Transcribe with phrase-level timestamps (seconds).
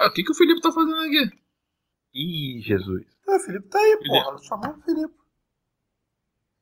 [0.00, 1.30] O que, que o Felipe tá fazendo aqui?
[2.14, 3.04] Ih, Jesus.
[3.28, 4.08] É, o Felipe tá aí, Felipe.
[4.08, 4.38] porra.
[4.42, 5.14] Chamou o Felipe.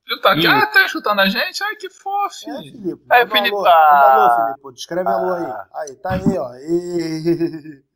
[0.06, 0.46] Ele tá aqui, Ih.
[0.48, 1.62] ah, tá chutando a gente?
[1.64, 2.50] Ai, que fofo.
[2.50, 3.04] É, Felipe.
[3.10, 4.14] É, um Felipe, alô, ah.
[4.14, 4.74] Alô, Felipe.
[4.74, 5.44] Descreve alô aí.
[5.44, 5.68] Ah.
[5.74, 6.54] Aí, tá aí, ó.
[6.56, 7.82] E...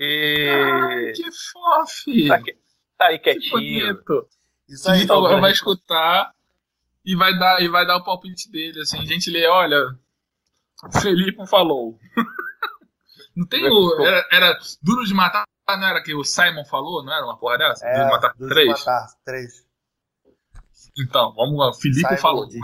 [0.00, 1.12] Ai, E...
[1.12, 2.28] que fofo.
[2.28, 2.56] Tá, que-
[2.96, 3.50] tá aí Que quietinho.
[3.94, 4.28] bonito.
[4.68, 5.40] Isso aí, Felipe.
[5.40, 6.34] vai escutar
[7.04, 8.98] e vai dar, e vai dar o palpite dele, assim.
[9.00, 9.78] A gente lê, olha,
[10.84, 11.98] o Felipe falou.
[13.38, 14.00] Não tem o.
[14.04, 17.04] Era, era Duro de Matar, não era que o Simon falou?
[17.04, 17.86] Não era uma porra dessa?
[17.86, 18.68] É, Duro de Matar Duro de 3?
[18.80, 19.64] Matar, três.
[21.00, 21.68] Então, vamos lá.
[21.70, 22.46] O Felipe Simon falou.
[22.48, 22.58] diz.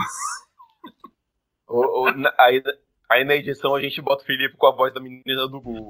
[1.68, 2.60] O- o- na- aí,
[3.08, 5.88] aí na edição a gente bota o Felipe com a voz da menina do Google.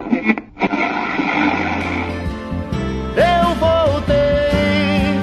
[3.16, 5.14] Eu voltei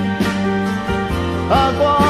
[1.50, 2.01] agora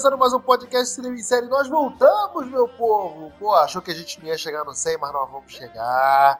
[0.00, 1.46] começando mais um podcast Cinema em Série.
[1.46, 3.30] Nós voltamos, meu povo.
[3.38, 6.38] Pô, achou que a gente não ia chegar no 100, mas nós vamos chegar.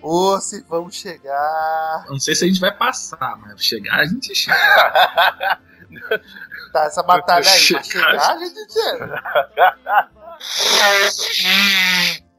[0.00, 2.04] Ô, se vamos chegar.
[2.06, 5.60] Eu Não sei se a gente vai passar, mas chegar a gente chega.
[6.72, 7.68] Tá, essa batalha aí.
[7.68, 8.30] Pra Chegar.
[8.30, 9.22] a gente chega.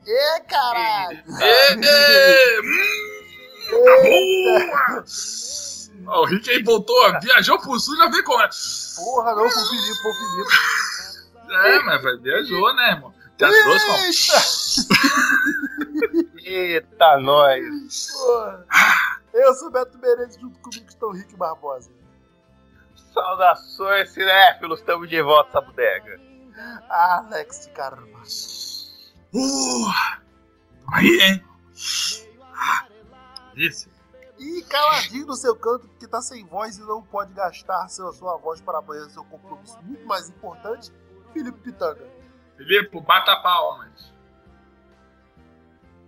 [0.08, 1.24] Ê, caralho.
[1.40, 2.66] Ê, ê, hum,
[3.70, 5.04] boa!
[6.08, 9.02] Ó, o Rick aí voltou, viajou pro sul, já veio com essa.
[9.02, 10.52] Porra, não, pro Felipe, pro Felipe.
[11.68, 13.14] É, mas vai- viajou, né, irmão?
[13.40, 13.98] Já trouxe, ó.
[13.98, 14.34] Eita.
[16.44, 18.10] Eita, nós.
[19.34, 21.92] Eu sou o Beto Menezes, junto comigo estão o Rick Barbosa.
[23.14, 24.80] Saudações, cinéfilos.
[24.80, 26.20] Estamos de volta essa bodega.
[26.90, 28.08] Alex de Carvalho.
[29.34, 29.92] Uh,
[30.94, 31.44] aí, hein?
[33.56, 33.90] Isso.
[34.40, 38.38] E caladinho no seu canto, porque tá sem voz e não pode gastar seu, sua
[38.38, 40.94] voz para amanhã, seu compromisso muito mais importante,
[41.34, 42.08] Felipe Pitanga.
[42.56, 44.14] Filipe, bata palmas.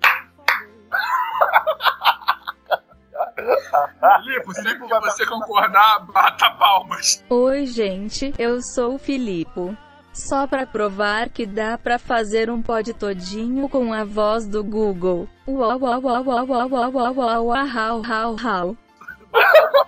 [4.23, 7.25] Filipe, sempre que você concordar, bata palmas.
[7.29, 9.77] Oi, gente, eu sou o Filipe.
[10.13, 15.29] Só pra provar que dá pra fazer um pod todinho com a voz do Google.
[15.47, 18.77] Uau, uau, uau, uau, uau, uau, uau, uau, uau, hau, hau, hau.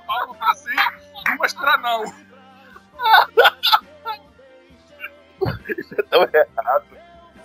[0.07, 2.03] Palma pra sim, duas pra não.
[5.91, 6.47] Então é.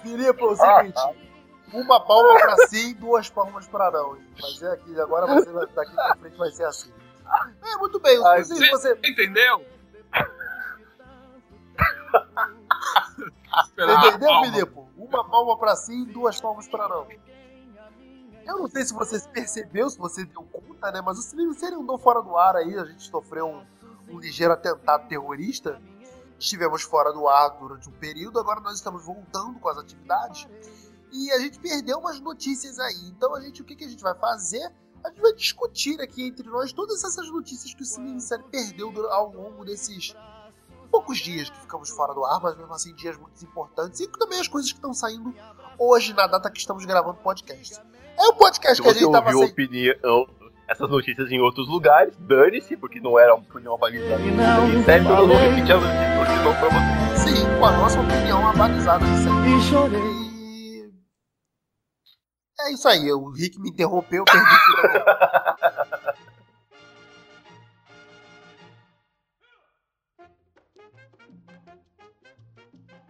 [0.02, 1.00] Felipe, é o seguinte:
[1.72, 4.18] uma palma pra sim, duas palmas pra não.
[4.40, 6.92] Mas é aqui, agora você vai, daqui pra frente vai ser assim.
[7.64, 9.64] É, muito bem, Ai, se você, Você entendeu?
[13.78, 14.80] Entendeu, Filipe?
[14.96, 17.06] Uma palma pra sim, duas palmas pra não.
[18.44, 21.00] Eu não sei se você percebeu, se você deu conta, né?
[21.00, 24.52] Mas o cinema série andou fora do ar aí, a gente sofreu um, um ligeiro
[24.52, 25.80] atentado terrorista.
[26.38, 30.46] Estivemos fora do ar durante um período, agora nós estamos voltando com as atividades.
[31.12, 33.08] E a gente perdeu umas notícias aí.
[33.08, 34.70] Então a gente, o que, que a gente vai fazer?
[35.02, 39.10] A gente vai discutir aqui entre nós todas essas notícias que o cinema série perdeu
[39.10, 40.14] ao longo desses
[40.96, 44.00] poucos dias que ficamos fora do ar, mas mesmo assim dias muito importantes.
[44.00, 45.34] E também as coisas que estão saindo
[45.78, 47.78] hoje, na data que estamos gravando o podcast.
[48.18, 49.50] É o podcast Se que a você gente tava ouviu sem...
[49.50, 50.26] opinião,
[50.66, 54.22] essas notícias em outros lugares, dane-se, porque não era uma opinião balizada.
[54.22, 57.36] Não Sério, eu não repetir a notícia pra você.
[57.36, 59.58] Sim, com a nossa opinião aí.
[59.58, 60.26] E chorei.
[62.58, 65.95] É isso aí, o Rick me interrompeu, eu perdi o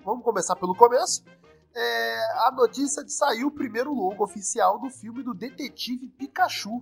[0.06, 1.25] Vamos começar pelo começo.
[1.75, 6.81] É, a notícia de sair o primeiro logo oficial do filme do Detetive Pikachu.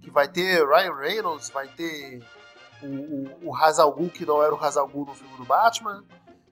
[0.00, 2.24] Que vai ter Ryan Reynolds, vai ter
[2.80, 5.36] o, o, o Ra's al Ghul, que não era o Ra's al Ghul no filme
[5.36, 6.04] do Batman.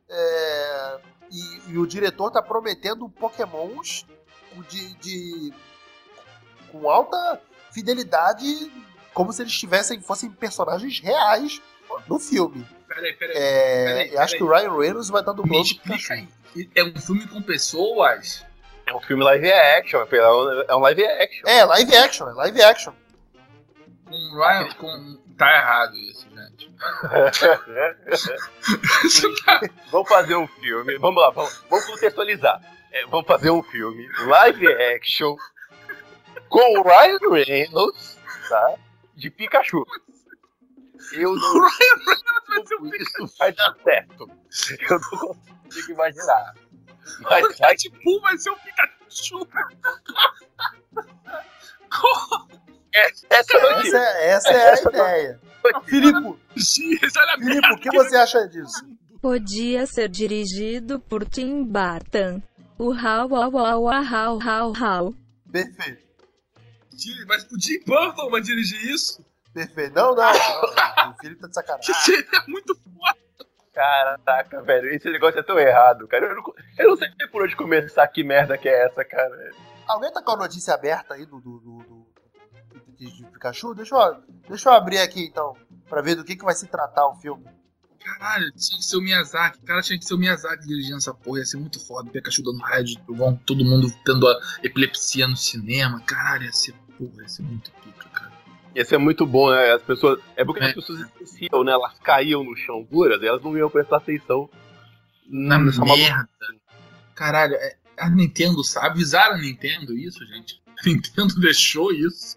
[0.08, 4.04] É, e, e o diretor tá prometendo pokémons
[4.68, 5.54] de, de-
[6.72, 7.40] com alta
[7.70, 8.44] fidelidade,
[9.14, 11.62] como se eles tivessem fossem personagens reais
[12.08, 12.66] no filme.
[12.94, 13.36] Peraí, peraí.
[13.36, 16.12] É, Peraí, eu acho que o Ryan Reynolds vai estar Me dublando o explica Pikachu.
[16.12, 16.68] aí.
[16.74, 18.44] É um filme com pessoas?
[18.86, 21.48] É um filme live action, é um- é um live action.
[21.48, 22.92] É, live action, é live action.
[24.04, 24.68] Com Ryan.
[24.74, 25.18] Com...
[25.38, 26.70] Tá errado isso, gente.
[29.04, 29.60] Isso tá-
[29.90, 32.60] vamos fazer um filme, vamos lá, vamos, vamos contextualizar.
[32.92, 35.34] É, vamos fazer um filme live action
[36.48, 38.18] com o Ryan Reynolds,
[38.48, 38.74] tá?
[39.16, 39.84] De Pikachu.
[41.12, 44.31] Eu não O Ryan Reynolds vai ser um se isso vai dar certo.
[44.91, 46.55] Eu não consigo imaginar.
[47.20, 49.49] Mas O vai Deadpool vai ser um Pikachu.
[52.94, 53.97] Essa, essa é a notícia.
[53.99, 55.41] Essa é, essa é a ideia.
[55.85, 58.85] Filipe, X, olha a Filipe, o que você acha disso?
[59.20, 62.43] Podia ser dirigido por Tim Burton.
[62.79, 65.14] O how wow wow wow how how how.
[65.50, 66.03] Perfeito.
[67.26, 69.25] Mas o Tim Burton vai dirigir isso?
[69.52, 69.94] Perfeito.
[69.94, 70.32] Não, não.
[71.12, 71.94] O Felipe tá de sacanagem.
[71.94, 73.19] seria muito foda.
[73.72, 76.26] Caraca, velho, esse negócio é tão errado, cara.
[76.26, 76.43] Eu não,
[76.78, 79.50] eu não sei por onde começar, que merda que é essa, cara.
[79.87, 82.06] Alguém tá com a notícia aberta aí do, do, do, do-
[82.96, 83.75] de, Pikachu?
[83.75, 85.56] Deixa eu, deixa eu abrir aqui então,
[85.88, 87.44] pra ver do que, que vai se tratar o filme.
[88.02, 89.60] Caralho, tinha que ser o Miyazaki.
[89.62, 91.38] Cara tinha que ser o Miyazaki dirigindo essa porra.
[91.38, 92.10] Ia ser muito foda.
[92.10, 96.00] Pikachu dando raio de trovão, todo mundo tendo a epilepsia no cinema.
[96.04, 98.31] Caralho, ia ser porra, ia ser muito pica, cara.
[98.74, 99.72] Ia ser muito bom, né?
[99.72, 100.19] As pessoas.
[100.36, 100.69] É porque É.
[100.69, 101.72] as pessoas esqueciam, né?
[101.72, 104.48] Elas caíam no chão duras e elas não iam prestar atenção
[105.28, 106.28] Na nessa merda.
[107.14, 108.86] Caralho, é- a Nintendo sabe.
[108.88, 110.60] Avisaram a Nintendo isso, gente.
[110.84, 112.36] A Nintendo deixou isso.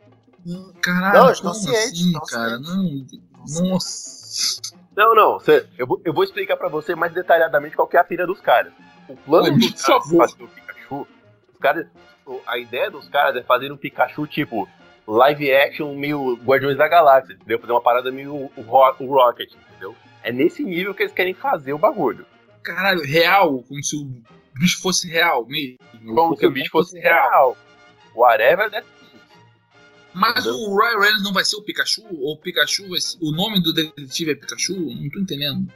[0.81, 2.57] Caralho, Não, estão como cientes, assim, estão cara?
[2.59, 3.19] cientes.
[3.59, 3.69] Não.
[3.71, 4.61] Nossa.
[4.95, 7.99] Não, não, cê- eu, vou, eu vou explicar pra você mais detalhadamente qual que é
[7.99, 8.71] a pira dos caras.
[9.09, 11.07] O plano Por dos caras fazer o Pikachu,
[11.53, 11.88] os caras,
[12.47, 14.69] a ideia dos caras é fazer um Pikachu tipo
[15.07, 17.59] live action meio Guardiões da Galáxia, entendeu?
[17.59, 19.95] Fazer uma parada meio o, o Rocket, entendeu?
[20.23, 22.25] É nesse nível que eles querem fazer o bagulho.
[22.63, 24.09] Caralho, real, como se o
[24.59, 25.77] bicho fosse real mesmo.
[26.15, 27.55] Como se o bicho fosse real.
[28.15, 28.87] Whatever that
[30.13, 32.03] Mas o Ryan Reynolds não vai ser o Pikachu?
[32.09, 33.17] Ou o Pikachu vai ser...
[33.21, 34.73] O nome do detetive é Pikachu?
[34.73, 35.71] Não tô entendendo.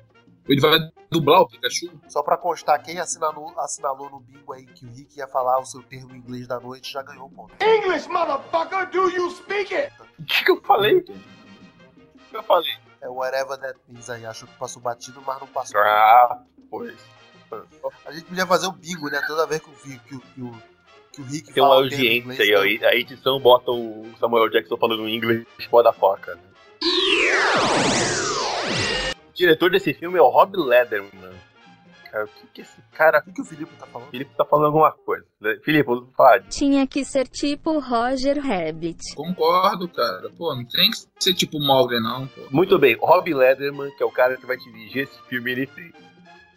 [0.50, 0.80] Ele vai
[1.12, 1.92] dublar o Pikachu?
[2.08, 5.66] Só pra constar, quem assinalou, assinalou no bingo aí que o Rick ia falar o
[5.66, 7.54] seu termo em inglês da noite já ganhou o ponto.
[7.64, 9.94] English, motherfucker, do you speak it?
[10.20, 10.96] O que, que eu falei?
[10.98, 11.14] O que
[12.38, 12.72] eu falei?
[13.02, 14.26] É whatever that means aí.
[14.26, 15.80] Acho que passou batido, mas não passou.
[15.80, 16.98] Ah, pois.
[18.06, 19.22] A gente podia fazer o bingo, né?
[19.28, 20.52] Toda vez que o, Vi- que o, que o,
[21.14, 24.50] que o Rick Tem uma em audiência aí, ó, e a edição bota o Samuel
[24.50, 26.36] Jackson falando inglês foda foca.
[26.36, 26.42] Né?
[29.40, 31.32] O diretor desse filme é o Rob Lederman.
[32.12, 33.20] Cara, o que, que esse cara.
[33.20, 34.10] O que, que o Felipe tá falando?
[34.10, 35.26] Felipe tá falando alguma coisa.
[35.64, 36.44] Felipe, fale.
[36.50, 39.16] Tinha que ser tipo Roger Rabbit.
[39.16, 40.30] Concordo, cara.
[40.38, 42.42] Pô, não tem que ser tipo Mogli, não, pô.
[42.52, 45.94] Muito bem, Rob Lederman, que é o cara que vai dirigir esse filme, ele fez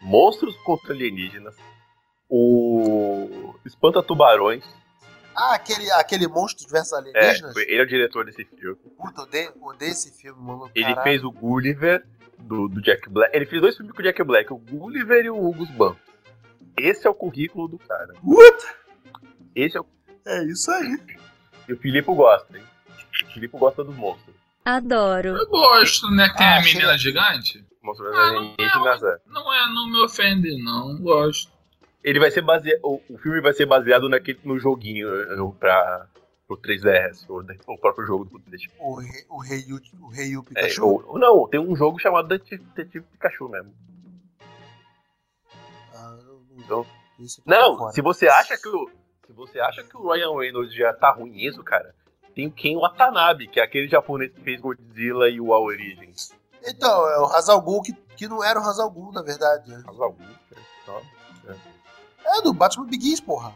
[0.01, 1.55] Monstros contra Alienígenas,
[2.29, 4.65] o Espanta Tubarões,
[5.33, 7.55] Ah, aquele, aquele monstro versus é, alienígenas?
[7.55, 8.75] ele é o diretor desse filme.
[8.97, 10.69] Puta, odeio, odeio esse filme, mano.
[10.75, 11.03] Ele Caralho.
[11.03, 12.05] fez o Gulliver
[12.43, 13.35] do, do Jack Black.
[13.35, 15.95] Ele fez dois filmes com o Jack Black, o Gulliver e o Hugo Ban.
[16.77, 18.13] Esse é o currículo do cara.
[18.23, 18.65] What?
[19.55, 19.85] Esse é o.
[20.25, 20.97] É isso aí.
[21.67, 22.63] E o Filipe gosta, hein?
[23.25, 24.35] O Filipe gosta dos monstros.
[24.65, 25.29] Adoro.
[25.29, 26.29] Eu gosto, né?
[26.29, 26.97] Que tem Ah, a menina chega.
[26.97, 27.65] gigante.
[27.83, 29.03] Monstros Ah, alienígenas.
[29.03, 29.17] é.
[29.27, 30.95] Não é, não me ofende, não.
[30.97, 31.51] Gosto.
[32.03, 32.79] Ele vai ser baseado.
[32.83, 35.07] O, o filme vai ser baseado naquele, no joguinho
[35.59, 36.07] pra,
[36.47, 38.71] pro 3DS, ou da- o próprio jogo do PlayStation.
[38.79, 39.65] O rei, o rei,
[40.01, 40.85] o rei Yu É, Pikachu.
[40.85, 43.73] ou- ou não, tem um jogo chamado Detetive Pikachu mesmo.
[45.95, 46.17] Ah,
[46.57, 46.85] Então-
[47.45, 47.93] Não, fora.
[47.93, 48.89] se você acha que o.
[49.25, 51.95] Se você acha que o Ryan Reynolds já tá ruim nisso, cara,
[52.35, 56.13] tem o Ken Watanabe, que é aquele japonês que fez Godzilla e o A Origem.
[56.65, 59.69] Então, é o Hazal Ghul que, que não era o Hazal Ghul, na verdade.
[59.71, 59.81] né?
[59.87, 61.01] Algum, cara, só.
[62.25, 63.53] É do Batman Begins, porra.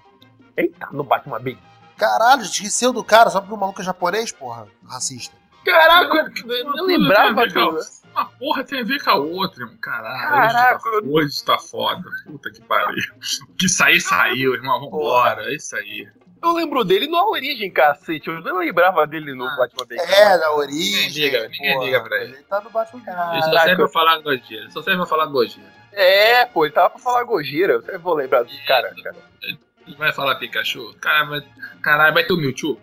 [0.56, 1.58] Eita, no Batman bem.
[1.98, 4.68] Caralho, esqueceu do cara só porque o maluco é japonês, porra.
[4.88, 5.36] Racista.
[5.66, 9.16] Caraca, Eu lembrava tem a ver com- do- Uma porra tem a ver com a
[9.16, 9.78] outra, irmão.
[9.82, 12.04] Caralho, Caraca, hoje, tá, hoje tá foda.
[12.26, 13.04] Puta que pariu.
[13.50, 14.80] O que sair, saiu, irmão.
[14.80, 15.44] Vambora.
[15.52, 16.08] É isso aí.
[16.42, 18.28] Eu lembro dele no A Origem, cacete.
[18.30, 19.56] Eu não lembrava dele no Ah.
[19.58, 20.00] Batman bem.
[20.00, 21.08] É, na origem.
[21.08, 21.86] Ninguém liga, ninguém porra.
[21.86, 22.34] liga pra ele.
[22.36, 23.02] Ele tá no Batman
[23.34, 24.62] Ele só serve pra falar Gojira.
[24.62, 25.68] Ele só serve pra falar Gojira.
[25.92, 27.84] É, pô, ele tava pra falar Gojira.
[27.88, 29.16] Eu vou lembrar desse cara, cara.
[29.44, 29.60] Ele
[29.96, 30.94] vai falar Pikachu?
[31.00, 31.42] Cara, vai,
[31.82, 32.80] caralho, vai ter o Mewtwo?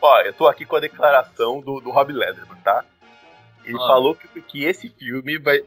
[0.00, 2.84] Ó, eu tô aqui com a declaração do, do Rob Lederman, tá?
[3.64, 3.86] Ele Ah.
[3.86, 5.60] falou que, que esse filme vai.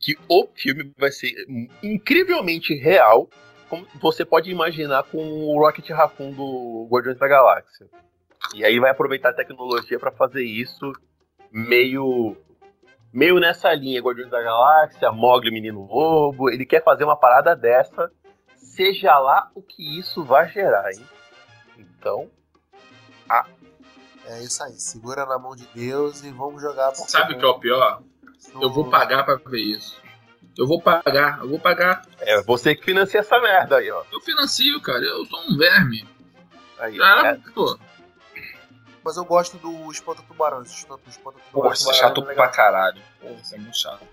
[0.00, 1.32] que o filme vai ser
[1.82, 3.28] incrivelmente real,
[3.68, 7.86] como você pode imaginar com o Rocket Raccoon do Guardiões da Galáxia.
[8.54, 10.90] E aí vai aproveitar a tecnologia pra fazer isso
[11.52, 12.34] meio.
[13.12, 16.48] meio nessa linha, Guardiões da Galáxia, Mogli Menino Lobo.
[16.50, 18.10] Ele quer fazer uma parada dessa,
[18.78, 21.04] seja lá o que isso vai gerar, hein?
[21.76, 22.30] Então.
[24.24, 24.78] É isso aí.
[24.78, 26.94] Segura na mão de Deus e vamos jogar.
[26.94, 28.02] Sabe o que é o pior?
[28.60, 30.00] Eu vou pagar pra ver isso.
[30.56, 32.02] Eu vou pagar, eu vou pagar.
[32.20, 34.04] É você que financia essa merda aí, ó.
[34.12, 35.02] Eu financio, cara.
[35.04, 36.06] Eu sou um verme.
[36.78, 37.78] Aí, Cara, é, pô.
[39.04, 40.62] Mas eu gosto do Espanta Tubarão.
[40.62, 43.02] Esse Espanta Espanta Pô, é chato pra caralho.
[43.20, 44.06] Pô, isso é muito chato.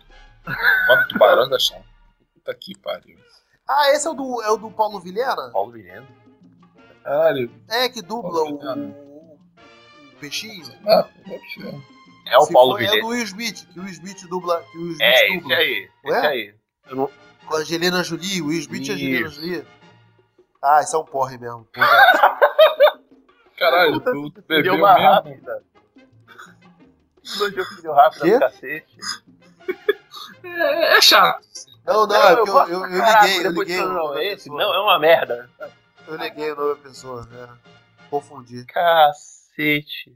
[0.88, 1.86] Quando tubarão é chato.
[2.34, 3.26] Puta que pariu.
[3.68, 5.50] Ah, esse é o do, é o do Paulo Vilhena?
[5.52, 6.08] Paulo Vilhena.
[7.04, 7.52] Caralho.
[7.70, 8.96] É, que dubla o, Vilhena.
[8.96, 9.40] o
[10.20, 10.66] peixinho?
[10.88, 11.76] Ah, deve ser.
[12.28, 13.02] É o Se Paulo for, É Vilhena.
[13.02, 14.64] do Will Smith, que o Will Smith dubla.
[14.72, 15.56] Que o Will Smith É, esse dubla.
[15.56, 15.90] aí.
[16.06, 16.18] Ué?
[16.18, 16.56] Esse aí.
[16.90, 17.10] Eu não-
[17.48, 19.30] Com a Angelina Jolie, Will Smith e a Angelina.
[19.30, 19.68] Jolie.
[20.64, 21.68] Ah, isso é um porre mesmo.
[23.58, 25.10] Caralho, tu bebeu Deu uma mesmo?
[25.10, 25.64] rápida.
[27.36, 28.98] Elogio filho rápido do cacete.
[30.44, 31.48] É, é chato.
[31.86, 33.86] Não, não, é porque eu, eu, eu caraca, liguei, eu depois liguei.
[33.86, 34.64] Não, esse pessoa.
[34.64, 35.50] não, é uma merda.
[36.08, 37.50] Eu liguei o nome da pessoa, é.
[38.10, 38.66] Confundi.
[38.66, 40.16] Cacete.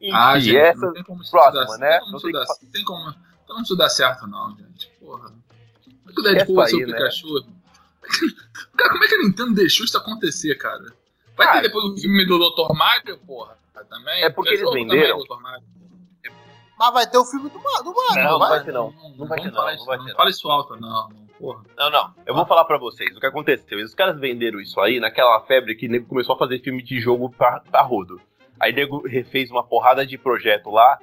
[0.00, 0.86] Enfim, Ah, gente, essa...
[0.86, 1.98] não tem como isso próxima, né?
[2.00, 4.26] Não Não tem tem como, que isso dar, tem como, tem como isso dar certo,
[4.26, 4.88] não, gente.
[5.00, 5.28] Porra.
[5.30, 6.92] Como é que o Deadpool Essa vai ser aí, o né?
[6.98, 7.46] Pikachu?
[8.76, 10.84] Cara, como é que a Nintendo deixou isso acontecer, cara?
[11.36, 12.74] Vai Ah, ter depois o filme do Dr.
[12.74, 13.56] Mario, porra?
[13.88, 14.22] Também.
[14.22, 15.24] É porque eles venderam.
[15.26, 15.62] também.
[16.78, 18.64] Mas vai ter o filme do, Ma- do Mario, Não, não, vai vai?
[18.64, 18.94] ter não.
[19.16, 20.16] Não vai ter não, não vai ter não.
[20.16, 21.62] Fala isso alto, não, não, porra.
[21.76, 22.14] Não, não.
[22.26, 23.78] Eu vou falar pra vocês o que aconteceu.
[23.84, 27.00] Os caras venderam isso aí naquela febre que o nego começou a fazer filme de
[27.00, 28.20] jogo pra, pra rodo.
[28.58, 30.98] Aí o nego refez uma porrada de projeto lá.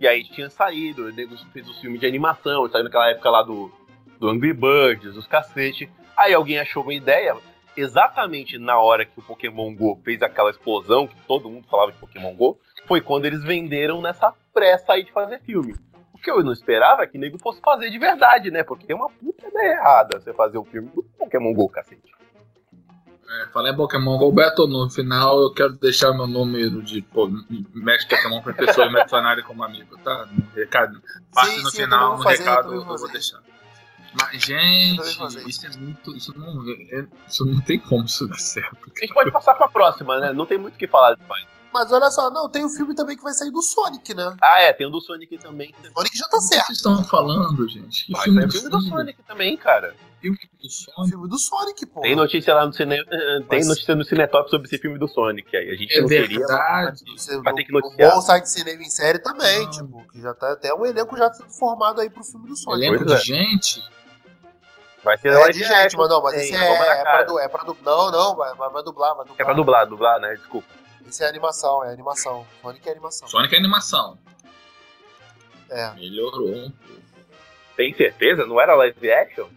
[0.00, 1.06] E aí tinha saído.
[1.06, 2.68] O nego fez o filme de animação.
[2.68, 3.70] Saiu naquela época lá do,
[4.18, 5.88] do Angry Birds, os cacete.
[6.16, 7.36] Aí alguém achou uma ideia.
[7.76, 11.98] Exatamente na hora que o Pokémon GO fez aquela explosão, que todo mundo falava de
[11.98, 15.74] Pokémon GO, foi quando eles venderam nessa pressa aí de fazer filme.
[16.12, 18.64] O que eu não esperava é que o nego fosse fazer de verdade, né?
[18.64, 22.02] Porque é uma puta ideia errada você fazer o filme do Pokémon GO, cacete.
[23.30, 27.28] É, falei em Pokémon Go Beto, no final eu quero deixar meu número de pô,
[27.74, 30.26] mestre Pokémon pra pessoa mencionarem como amigo, tá?
[30.32, 31.00] No recado.
[31.34, 33.12] Parte Sim, no sim, eu final, no vou fazer, eu recado, eu, vou vou fazer.
[33.12, 33.38] deixar.
[34.14, 36.16] Mas, Eu gente, vou fazer isso é muito.
[36.16, 38.78] Isso não, é- isso não tem como isso dar certo.
[38.96, 40.32] A gente pode passar pra próxima, né?
[40.32, 41.46] Não tem muito o que falar depois.
[41.72, 44.34] Mas olha só, não, tem o filme também que vai sair do Sonic, né?
[44.42, 45.74] Ah, é, tem o do Sonic também.
[45.94, 46.66] O Sonic já tá O que certo.
[46.66, 48.06] vocês estão falando, gente?
[48.06, 49.22] Que Vai filme sair o do filme do Sonic?
[49.24, 49.94] Também, cara.
[50.20, 51.10] Filme do O Sonic?
[51.10, 52.00] filme do Sonic, pô.
[52.00, 52.96] Tem notícia lá no cine...
[52.98, 55.70] eh, Tem Mas- notícia no Cinetop sobre esse filme do Sonic aí.
[55.70, 56.38] A gente É não queria.
[56.38, 57.02] verdade.
[57.16, 58.10] Você, Vai ter que no- noticiar.
[58.10, 59.70] O bom site de cinema em série também, Ah.
[59.70, 62.86] tipo, que já tá até um elenco já formado aí pro filme do Sonic.
[62.86, 63.36] Elenco Pois de é.
[63.36, 63.84] gente?
[65.04, 67.62] Vai ser É de gente, mas não, mas também, esse é, é, pra é pra
[67.62, 69.36] du, Não, não, vai, vai, vai dublar, vai dublar.
[69.40, 70.34] É pra dublar, dublar, né?
[70.34, 70.66] Desculpa.
[71.08, 72.46] Esse é animação, é animação.
[72.62, 73.28] Sonic é animação.
[73.28, 74.18] Sonic é animação.
[75.70, 75.92] É.
[75.94, 77.02] Melhorou um pouco.
[77.76, 78.44] Tem certeza?
[78.46, 79.48] Não era live action?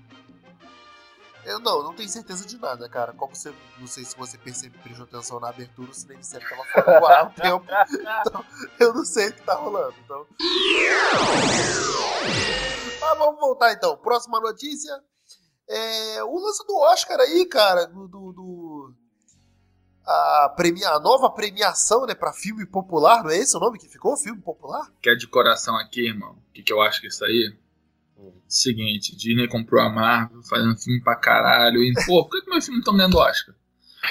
[1.43, 3.13] Eu não, não tenho certeza de nada, cara.
[3.13, 6.47] Como você, não sei se você percebe, prestou atenção na abertura, o cinema em série
[6.47, 7.65] tava fora do ar há um tempo.
[8.27, 8.45] Então,
[8.79, 9.95] eu não sei o que tá rolando.
[10.05, 10.27] Então.
[12.99, 13.97] Mas vamos voltar então.
[13.97, 14.91] Próxima notícia.
[15.67, 17.87] É o lance do Oscar aí, cara.
[17.87, 18.07] Do.
[18.07, 18.60] do, do-
[20.45, 23.87] a, premia, a nova premiação, né, pra filme popular, não é esse o nome que
[23.87, 24.15] ficou?
[24.17, 24.87] Filme popular?
[25.01, 26.31] Quer de coração aqui, irmão?
[26.31, 27.55] O que, que eu acho que é isso aí?
[28.47, 31.81] Seguinte, Disney comprou a Marvel, fazendo filme pra caralho.
[31.81, 33.55] E, pô, por que, que meus filmes estão ganhando Oscar?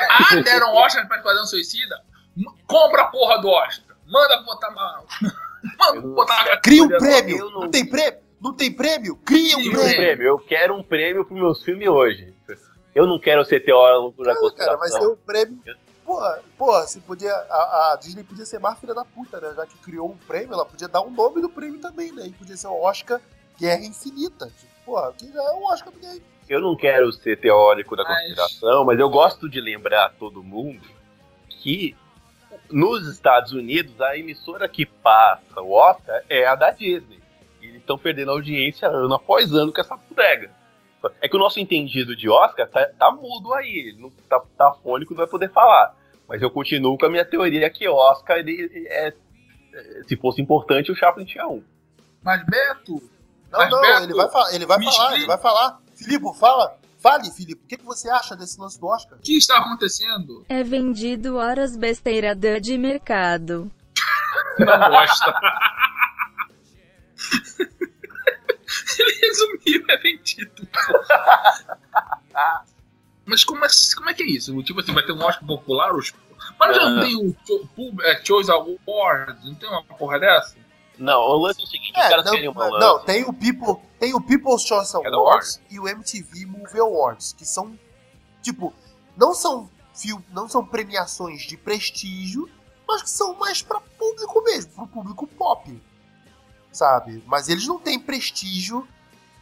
[0.08, 1.96] Ah, deram Oscar pra Esquadrão Suicida?
[2.36, 3.96] M- Compra a porra do Oscar.
[4.06, 5.06] Manda botar mal.
[5.78, 6.56] Manda botar.
[6.62, 7.38] Cria um prêmio!
[7.38, 7.70] eu não- Não...
[7.70, 8.18] tem prêmio?
[8.40, 9.16] Não tem prêmio?
[9.16, 9.96] Cria um um Um prêmio!
[9.96, 10.26] prêmio.
[10.26, 12.34] Eu quero um prêmio pro meus filmes hoje.
[12.94, 15.12] Eu não quero ser teólogo da Não, cara, vai ser conspiração.
[15.12, 15.62] um prêmio.
[16.10, 17.32] Porra, porra, se podia.
[17.32, 19.54] A, a Disney podia ser mais filha da puta, né?
[19.54, 22.26] Já que criou um prêmio, ela podia dar um nome do prêmio também, né?
[22.26, 23.20] E podia ser o Oscar
[23.56, 24.46] Guerra Infinita.
[24.46, 26.30] Tipo, porra, que já é o Oscar do Guerra Infinita.
[26.48, 30.42] Eu não quero ser teórico da Mas- conspiração, mas eu gosto de lembrar a todo
[30.42, 30.84] mundo
[31.48, 31.96] que
[32.68, 37.22] nos Estados Unidos a emissora que passa o Oscar é a da Disney.
[37.62, 40.50] E eles estão perdendo audiência ano após ano com essa bodega.
[41.20, 44.72] É que o nosso entendido de Oscar tá, tá mudo aí, ele não tá, tá
[44.82, 45.99] fônico, não vai poder falar.
[46.30, 49.14] Mas eu continuo com a minha teoria que Oscar, ele é, é-
[50.06, 51.60] se fosse importante, o Chaplin tinha um.
[52.22, 53.02] Mas, Beto,
[53.50, 55.16] Não, Mas, não, Beto, ele vai, fa ele vai me falar, explica.
[55.18, 55.80] ele vai falar.
[55.96, 56.78] Filipe, fala.
[56.98, 59.18] Fale, Filipe, o que, que você acha desse lance do Oscar?
[59.18, 60.44] o que está acontecendo?
[60.48, 63.68] É vendido horas besteira de mercado.
[64.56, 65.34] Não gosta.
[69.00, 70.68] Ele resumiu, é vendido.
[73.30, 74.62] Mas como é, como é que é isso?
[74.62, 75.94] Tipo assim, vai ter um Oscar popular?
[75.94, 76.12] Os...
[76.58, 77.02] Mas já não Ah.
[77.02, 79.44] tem o é, Choice Awards?
[79.44, 80.56] Não tem uma porra dessa?
[80.98, 83.32] Não, o lance é o seguinte, os É, caras não, querem uma não, tem o
[83.32, 87.78] People, tem o People's Choice Cada Awards e o MTV Movie Awards, que são
[88.42, 88.74] tipo,
[89.16, 89.70] não são
[90.30, 92.48] não são premiações de prestígio,
[92.88, 95.82] mas que são mais pra público mesmo, pro público pop.
[96.72, 97.22] Sabe?
[97.26, 98.86] Mas eles não têm prestígio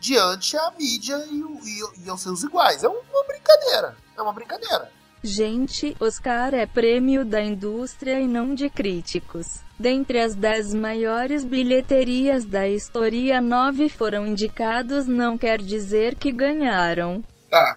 [0.00, 2.85] diante a mídia e, o- e- e aos seus iguais.
[2.85, 3.97] É uma brincadeira.
[4.17, 4.90] É uma brincadeira.
[5.23, 9.61] Gente, Oscar é prêmio da indústria e não de críticos.
[9.78, 17.23] Dentre as 10 maiores bilheterias da história, nove foram indicados, não quer dizer que ganharam.
[17.50, 17.76] Tá,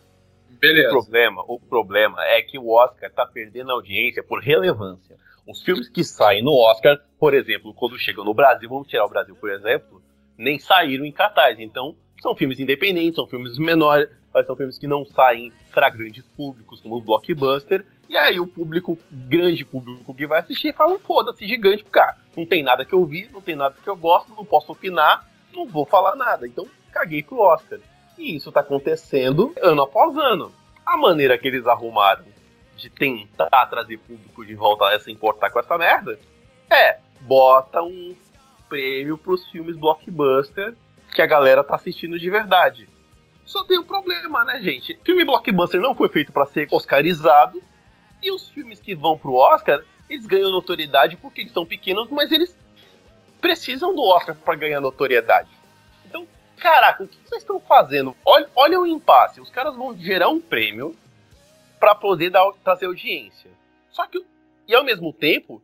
[0.49, 0.89] O beleza.
[0.89, 5.17] problema, o problema é que o Oscar tá perdendo audiência por relevância.
[5.47, 9.09] Os filmes que saem no Oscar, por exemplo, quando chegam no Brasil, vamos tirar o
[9.09, 10.01] Brasil por exemplo,
[10.37, 11.59] nem saíram em cartaz.
[11.59, 14.07] Então, são filmes independentes, são filmes menores,
[14.45, 17.83] são filmes que não saem para grandes públicos, como o blockbuster.
[18.07, 22.15] E aí o público, grande público que vai assistir, fala, foda-se, gigante, cara.
[22.37, 25.27] Não tem nada que eu vi, não tem nada que eu gosto, não posso opinar,
[25.51, 26.45] não vou falar nada.
[26.45, 27.79] Então, caguei pro Oscar.
[28.17, 30.51] E isso tá acontecendo ano após ano.
[30.85, 32.25] A maneira que eles arrumaram
[32.77, 36.19] de tentar trazer público de volta a se importar com essa merda
[36.69, 38.15] é bota um
[38.69, 40.75] prêmio pros filmes blockbuster
[41.13, 42.87] que a galera tá assistindo de verdade.
[43.45, 44.97] Só tem um problema, né, gente?
[45.03, 47.61] Filme blockbuster não foi feito para ser oscarizado.
[48.21, 52.31] E os filmes que vão pro Oscar, eles ganham notoriedade porque eles são pequenos, mas
[52.31, 52.55] eles
[53.41, 55.49] precisam do Oscar para ganhar notoriedade.
[56.05, 56.27] Então,
[56.57, 58.15] caraca, o que vocês estão fazendo?
[58.23, 59.41] Olha, olha o impasse.
[59.41, 60.95] Os caras vão gerar um prêmio
[61.79, 63.49] para poder dar, trazer audiência.
[63.89, 64.23] Só que,
[64.67, 65.61] e ao mesmo tempo,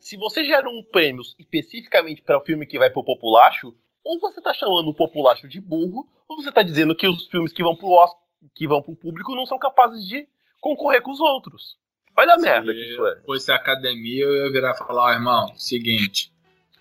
[0.00, 3.74] se você gera um prêmio especificamente para o filme que vai pro populacho,
[4.04, 7.52] ou você tá chamando o populacho de burro, ou você tá dizendo que os filmes
[7.52, 8.20] que vão pro Oscar,
[8.54, 10.26] que vão pro público não são capazes de
[10.60, 11.78] concorrer com os outros.
[12.16, 13.20] Olha a Se merda que isso é.
[13.22, 16.32] fosse a academia, eu ia virar e falar, ó, irmão, seguinte,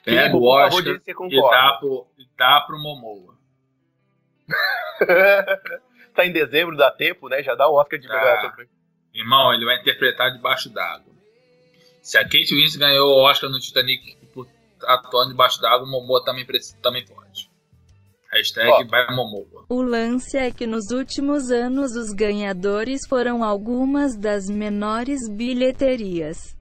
[0.04, 2.08] pega o Oscar e dá pro,
[2.38, 3.38] dá pro Momoa.
[6.16, 7.44] tá em dezembro, dá tempo, né?
[7.44, 8.16] Já dá o Oscar de Dá.
[8.16, 8.68] melhor ator.
[9.14, 11.14] Irmão, ele vai interpretar debaixo d'água.
[12.02, 14.18] Se a Kate Winslet ganhou o Oscar no Titanic
[14.86, 16.46] atuando debaixo d'água, o Momoa também,
[16.82, 17.50] também pode.
[18.32, 18.86] Hashtag Ó.
[18.86, 19.66] vai Momoa.
[19.70, 26.56] O lance é que nos últimos anos os ganhadores foram algumas das menores bilheterias.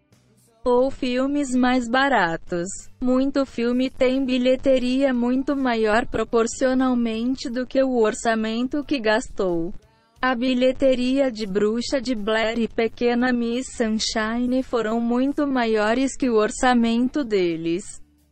[0.65, 2.69] Ou filmes mais baratos.
[3.01, 9.73] Muito filme tem bilheteria muito maior proporcionalmente do que o orçamento que gastou.
[10.21, 16.35] A bilheteria de Bruxa de Blair e Pequena Miss Sunshine foram muito maiores que o
[16.35, 17.85] orçamento deles.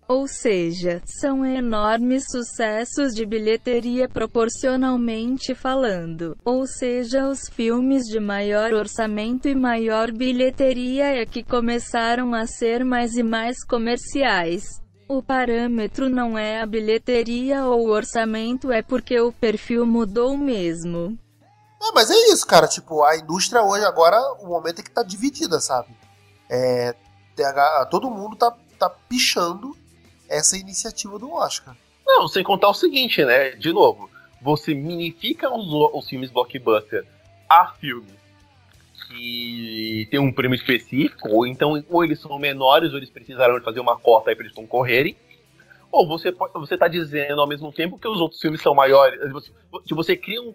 [0.09, 6.37] Ou seja, são enormes sucessos de bilheteria proporcionalmente falando.
[6.45, 12.85] Ou seja, os filmes de maior orçamento e maior bilheteria é que começaram a ser
[12.85, 14.81] mais e mais comerciais.
[15.09, 21.19] O parâmetro não é a bilheteria ou o orçamento, é porque o perfil mudou mesmo.
[21.83, 22.69] É, mas é isso, cara.
[22.69, 25.89] Tipo, a indústria hoje, agora, o momento é que tá dividida, sabe?
[26.49, 26.95] É,
[27.91, 29.77] todo mundo tá, tá pichando
[30.29, 31.77] essa iniciativa do Oscar.
[32.07, 33.51] Não, sem contar o seguinte, né?
[33.51, 34.11] De novo,
[34.41, 37.05] você minifica os, os filmes blockbuster
[37.49, 38.15] a filmes
[39.09, 43.65] que tem um prêmio específico, ou então ou eles são menores, ou eles precisaram de
[43.65, 45.17] fazer uma cota aí pra eles concorrerem.
[45.93, 49.19] Ou você, você tá dizendo ao mesmo tempo que os outros filmes são maiores.
[49.33, 49.53] Você,
[49.87, 50.55] se você cria um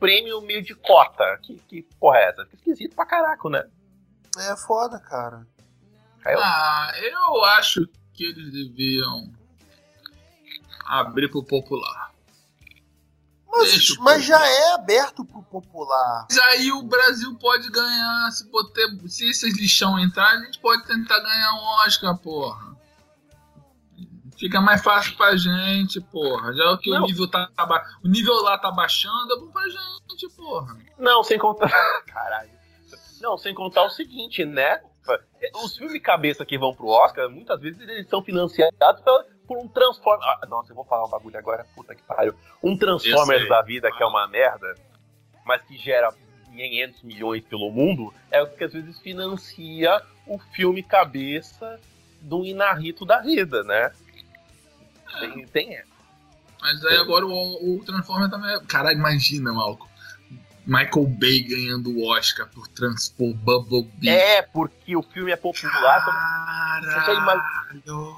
[0.00, 1.38] prêmio meio de cota.
[1.42, 2.44] Que, que porra é essa?
[2.46, 3.64] Fica esquisito pra caraca, né?
[4.38, 5.46] É foda, cara.
[6.26, 9.30] Eu- Ah, eu acho que eles deviam
[10.86, 12.12] abrir pro popular.
[13.46, 16.26] Mas, o mas já é aberto pro popular.
[16.28, 20.84] Mas aí o Brasil pode ganhar, se, botar, se esses lixão entrar, a gente pode
[20.86, 22.74] tentar ganhar um Oscar, porra.
[24.36, 26.52] Fica mais fácil pra gente, porra.
[26.52, 27.04] Já que Não.
[27.04, 30.76] o nível tá, tá ba- o nível lá tá baixando, é bom pra gente, porra.
[30.98, 31.68] Não, sem contar.
[32.06, 32.50] Caralho.
[33.20, 34.80] Não, sem contar o seguinte, né?
[35.64, 39.68] Os filmes cabeça que vão pro Oscar, muitas vezes eles são financiados pela- por um
[39.68, 40.24] Transformers.
[40.42, 42.34] Ah, nossa, eu vou falar um bagulho agora, puta que pariu.
[42.62, 44.74] Um Transformers da vida que é uma merda,
[45.44, 46.12] mas que gera
[46.54, 51.78] 500 milhões pelo mundo, é o que às vezes financia o filme cabeça
[52.22, 53.92] do Inarrito da vida, né?
[55.20, 55.94] Tem, tem essa.
[56.60, 58.54] Mas aí agora o, o Transformer também.
[58.54, 59.86] é- Caralho, imagina, maluco.
[60.66, 64.08] Michael Bay ganhando o Oscar por transpor Bumblebee.
[64.08, 66.00] É, porque o filme é popular.
[66.80, 67.42] Você já Caralho.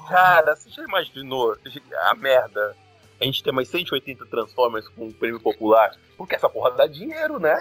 [0.07, 1.57] Cara, você já imaginou
[2.03, 2.75] a merda?
[3.19, 5.95] A gente tem mais 180 Transformers com um prêmio popular?
[6.15, 7.55] Porque essa porra dá dinheiro, né?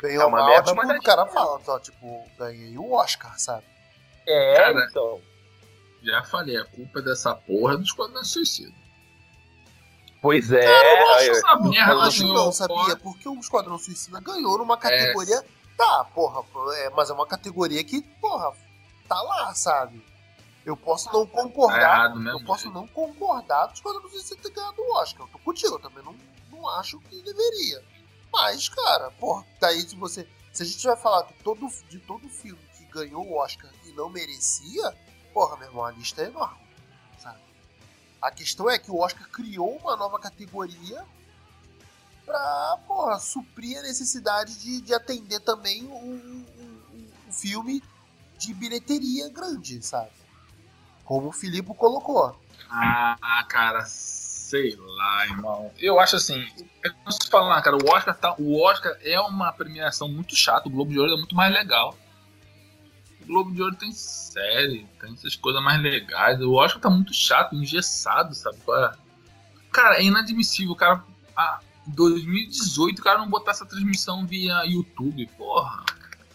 [0.00, 1.46] Ganhou É uma merda, tipo, mas é o cara dinheiro.
[1.46, 3.64] fala, só, tipo, ganhei o Oscar, sabe?
[4.26, 5.20] É, Cara, então.
[6.02, 8.81] Já falei, a culpa é dessa porra do Esquadrão Suicida.
[10.22, 10.64] Pois é.
[11.02, 12.34] eu acho essa Eu merda, acho senhor.
[12.34, 12.96] não, sabia?
[12.96, 14.58] Porque o Esquadrão Suicida ganhou É.
[14.58, 15.44] numa categoria.
[15.76, 16.44] Tá, porra,
[16.76, 18.52] é, mas é uma categoria que, porra,
[19.08, 20.00] tá lá, sabe?
[20.64, 21.80] Eu posso não Tá concordar.
[21.80, 22.38] errado mesmo.
[22.38, 25.26] eu posso não concordar do Esquadrão Suicida ter ganhado o Oscar.
[25.26, 26.14] Eu tô contigo, eu também não,
[26.52, 27.82] não acho que deveria.
[28.32, 30.26] Mas, cara, porra, daí se você.
[30.52, 33.92] Se a gente vai falar que todo, de todo filme que ganhou o Oscar e
[33.92, 34.94] não merecia,
[35.34, 36.61] porra, meu irmão, a lista é enorme.
[38.22, 41.04] A questão é que o Oscar criou uma nova categoria
[42.24, 47.82] pra, porra, suprir a necessidade de, de atender também o, o- o- o filme
[48.38, 50.10] de bilheteria grande, sabe?
[51.04, 52.40] Como o Filipe colocou.
[52.70, 55.72] Ah, cara, sei lá, irmão.
[55.78, 56.40] Eu acho assim,
[56.84, 60.68] é como você falar, cara, o Oscar, tá, o Oscar é uma premiação muito chata,
[60.68, 61.96] o Globo de Ouro é muito mais legal.
[63.32, 66.38] Globo de Ouro tem série, tem essas coisas mais legais.
[66.42, 68.58] O Oscar tá muito chato, engessado, sabe?
[69.72, 71.02] Cara, é inadmissível, cara.
[71.34, 75.82] Ah, 2018 o cara não botar essa transmissão via YouTube, porra.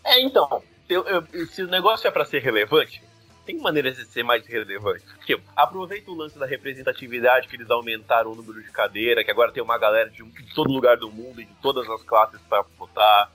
[0.03, 1.05] É, então, eu,
[1.51, 3.03] se o negócio é para ser relevante,
[3.45, 5.05] tem maneiras de ser mais relevante.
[5.23, 9.51] Tipo, aproveita o lance da representatividade, que eles aumentaram o número de cadeira, que agora
[9.51, 12.65] tem uma galera de, de todo lugar do mundo e de todas as classes para
[12.75, 13.31] votar.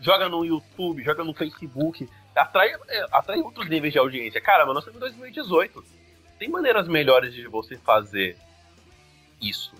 [0.00, 4.40] Joga no YouTube, joga no Facebook, atrai, é, atrai outros níveis de audiência.
[4.40, 5.84] Cara, mas nós estamos em 2018.
[6.38, 8.36] Tem maneiras melhores de você fazer
[9.40, 9.74] isso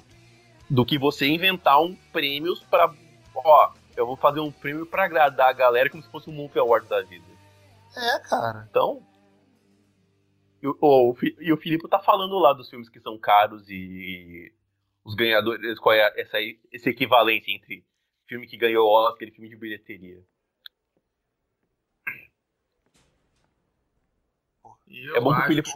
[0.68, 2.92] do que você inventar um prêmio para
[3.34, 6.58] ó, eu vou fazer um prêmio para agradar a galera como se fosse um Movie
[6.58, 7.24] Award da vida.
[7.96, 8.66] É, cara.
[8.70, 9.02] Então,
[10.62, 14.52] e o, e o Filipe tá falando lá dos filmes que são caros e
[15.04, 16.38] os ganhadores, qual é essa,
[16.72, 17.84] esse equivalente entre
[18.26, 20.22] filme que ganhou Oscar e filme de bilheteria.
[25.14, 25.70] É bom que o Filipe,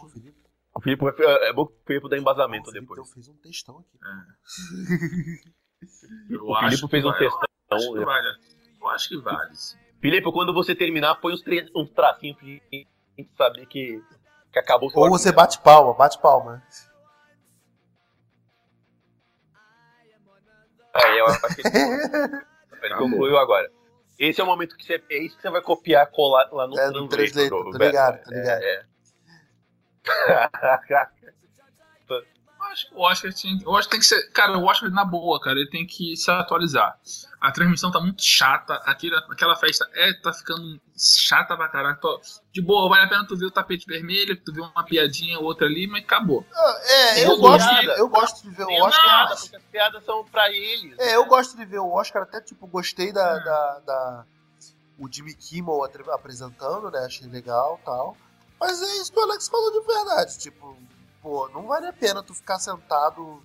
[0.73, 2.97] o Filipe, é bom que o Filipe dá embasamento depois.
[2.97, 3.99] Eu fiz um textão aqui.
[4.03, 4.09] É.
[6.41, 7.19] o Filipe fez um vale.
[7.19, 7.47] textão.
[7.69, 8.27] Eu acho que vale.
[8.79, 9.55] Eu acho que vale.
[9.55, 9.77] Sim.
[9.99, 11.43] Filipe, quando você terminar, põe uns,
[11.75, 12.87] uns tracinhos pra gente
[13.35, 13.99] saber que
[14.51, 16.63] que acabou Ou você bate palma, bate palma.
[20.95, 21.61] É, eu acho que
[22.83, 23.69] ele concluiu agora.
[24.17, 25.03] Esse é o momento que você.
[25.11, 27.71] É isso que você vai copiar, colar lá no, é, no translator.
[27.71, 28.63] Tô ligado, tô ligado.
[28.63, 28.85] É, é.
[32.71, 33.57] acho que o Oscar tinha.
[33.65, 34.31] O Oscar tem que ser.
[34.31, 36.97] Cara, o Oscar, na boa, cara, ele tem que se atualizar.
[37.39, 38.75] A transmissão tá muito chata.
[38.85, 41.97] Aquela, aquela festa é, tá ficando chata pra caralho.
[42.51, 45.45] De boa, vale a pena tu ver o tapete vermelho, tu ver uma piadinha ou
[45.45, 46.45] outra ali, mas acabou.
[46.85, 49.05] É, eu gosto, eu gosto de ver o Oscar.
[49.05, 50.97] Nada, porque as piadas são pra eles.
[50.99, 53.35] É, eu gosto de ver o Oscar, até tipo, gostei da.
[53.35, 53.43] Hum.
[53.43, 54.25] da, da
[54.99, 57.05] o Jimmy Kimmel apresentando, né?
[57.05, 58.17] Achei legal tal.
[58.59, 60.37] Mas é isso que o Alex falou de verdade.
[60.37, 60.77] Tipo,
[61.21, 63.41] pô, não vale a pena tu ficar sentado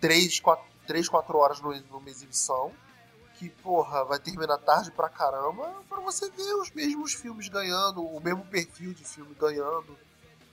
[0.00, 2.72] 3, 4, 3, 4 horas numa exibição
[3.34, 8.20] que, porra, vai terminar tarde pra caramba pra você ver os mesmos filmes ganhando, o
[8.20, 9.98] mesmo perfil de filme ganhando.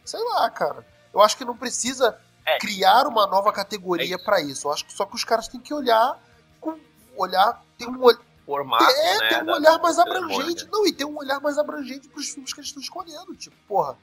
[0.04, 0.86] Sei lá, cara.
[1.14, 2.58] Eu acho que não precisa é.
[2.58, 4.26] criar uma nova categoria é isso.
[4.26, 4.68] para isso.
[4.68, 6.20] Eu acho que só que os caras têm que olhar
[6.60, 6.80] com
[7.16, 8.04] olhar tem um
[8.50, 10.68] formato, é, né, tem um olhar mais abrangente.
[10.72, 13.36] Não, e tem um olhar mais abrangente pros filmes que eles estão escolhendo.
[13.36, 13.96] Tipo, porra,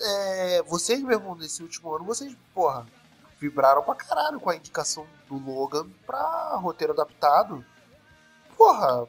[0.00, 2.86] é, vocês mesmo nesse último ano, vocês, porra,
[3.40, 7.64] vibraram pra caralho com a indicação do Logan pra roteiro adaptado.
[8.56, 9.08] Porra,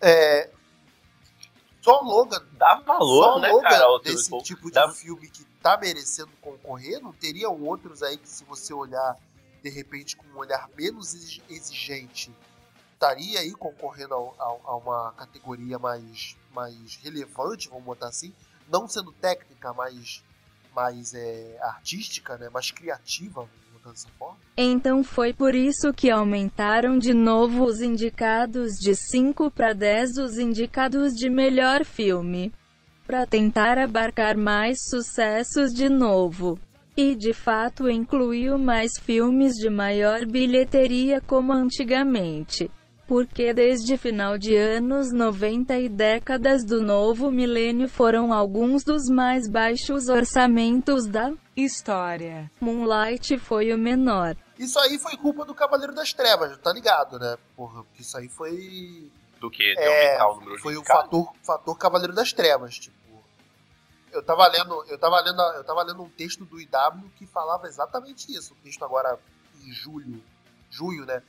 [0.00, 0.50] é.
[1.82, 2.42] Só Logan.
[2.52, 3.98] Dá valor, só né, Logan cara?
[4.02, 4.88] Desse tipo de dá...
[4.88, 9.16] filme que tá merecendo concorrer, não teriam outros aí que, se você olhar,
[9.62, 11.12] de repente, com um olhar menos
[11.50, 12.34] exigente,
[13.02, 18.32] estaria aí concorrendo a, a, a uma categoria mais, mais relevante, vamos botar assim
[18.70, 20.22] não sendo técnica, mas
[20.74, 23.46] mais é, artística, né, mais criativa,
[23.84, 24.38] dessa forma.
[24.56, 30.38] Então foi por isso que aumentaram de novo os indicados de 5 para 10 os
[30.38, 32.52] indicados de melhor filme,
[33.04, 36.58] para tentar abarcar mais sucessos de novo.
[36.96, 42.70] E de fato incluiu mais filmes de maior bilheteria como antigamente
[43.12, 49.46] porque desde final de anos 90 e décadas do novo milênio foram alguns dos mais
[49.46, 52.50] baixos orçamentos da história.
[52.58, 54.34] Moonlight foi o menor.
[54.58, 57.36] Isso aí foi culpa do Cavaleiro das Trevas, tá ligado, né?
[57.54, 59.12] Porra, porque isso aí foi.
[59.38, 59.74] Do que?
[59.76, 62.96] É, o número foi o fator, fator Cavaleiro das Trevas, tipo.
[64.10, 67.66] Eu tava lendo, eu tava lendo, eu tava lendo um texto do IW que falava
[67.66, 68.54] exatamente isso.
[68.54, 69.18] O texto agora
[69.62, 70.24] em julho,
[70.70, 71.22] junho, né?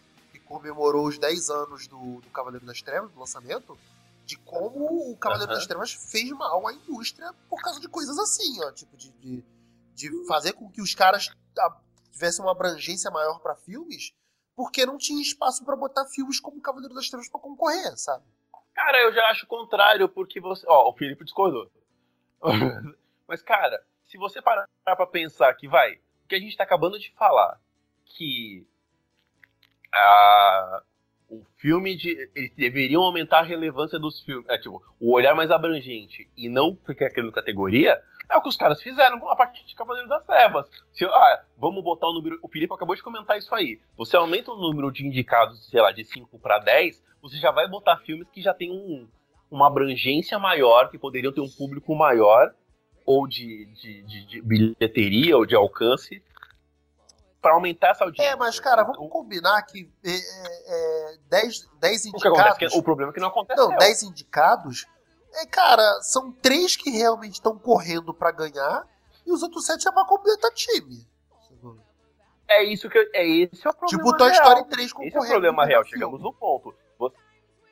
[0.54, 3.76] Comemorou os 10 anos do, do Cavaleiro das Trevas, do lançamento,
[4.24, 5.58] de como o Cavaleiro uhum.
[5.58, 9.44] das Trevas fez mal à indústria por causa de coisas assim, ó, tipo, de, de,
[9.96, 11.32] de fazer com que os caras
[12.12, 14.14] tivessem uma abrangência maior para filmes,
[14.56, 18.24] porque não tinha espaço para botar filmes como Cavaleiro das Trevas para concorrer, sabe?
[18.76, 20.66] Cara, eu já acho o contrário, porque você.
[20.68, 21.70] Ó, o Felipe discordou.
[23.28, 27.00] Mas, cara, se você parar pra pensar que vai, o que a gente tá acabando
[27.00, 27.60] de falar,
[28.06, 28.68] que
[29.94, 30.82] a,
[31.30, 32.30] o filme de.
[32.36, 34.48] Eles deveriam aumentar a relevância dos filmes.
[34.50, 38.02] É, tipo, o olhar mais abrangente e não ficar criando categoria.
[38.30, 40.68] É o que os caras fizeram com a parte de Cavaleiro das Trevas.
[40.94, 42.40] Se, ah, vamos botar o número.
[42.42, 43.80] O Felipe acabou de comentar isso aí.
[43.98, 47.68] Você aumenta o número de indicados, sei lá, de 5 para 10, você já vai
[47.68, 49.08] botar filmes que já tem um,
[49.52, 52.54] uma abrangência maior, que poderiam ter um público maior,
[53.06, 56.24] ou de, de, de, de bilheteria, ou de alcance,
[57.44, 58.32] para aumentar essa audiência.
[58.32, 60.74] É, mas, cara, vamos combinar que 10 é,
[61.14, 62.58] é, dez, dez O, é indicados.
[62.58, 63.60] que- o problema é que não acontece.
[63.62, 64.88] Não, 10 indicados.
[65.36, 68.88] É, cara, são três que realmente estão correndo pra ganhar
[69.26, 71.06] e os outros sete é pra completar time.
[72.48, 74.04] É isso que eu- é esse é o problema.
[74.04, 74.32] Tipo, Toy.
[74.32, 75.18] Story 3 concorrendo.
[75.18, 75.82] Esse é o problema real.
[75.82, 76.32] cada Chegamos filme.
[76.32, 76.74] no ponto.
[77.00, 77.16] Você,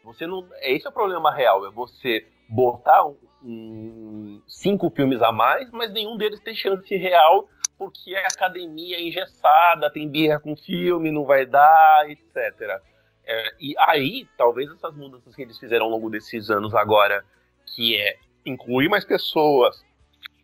[0.04, 0.48] você não.
[0.62, 1.66] Esse é o problema real.
[1.66, 7.48] É você botar um, um- cinco filmes a mais, mas nenhum deles tem chance real
[7.82, 12.80] porque a academia é engessada, tem birra com filme, não vai dar, etc.
[13.26, 17.26] É, e aí, talvez essas mudanças que eles fizeram ao longo desses anos agora,
[17.66, 19.84] que é incluir mais pessoas,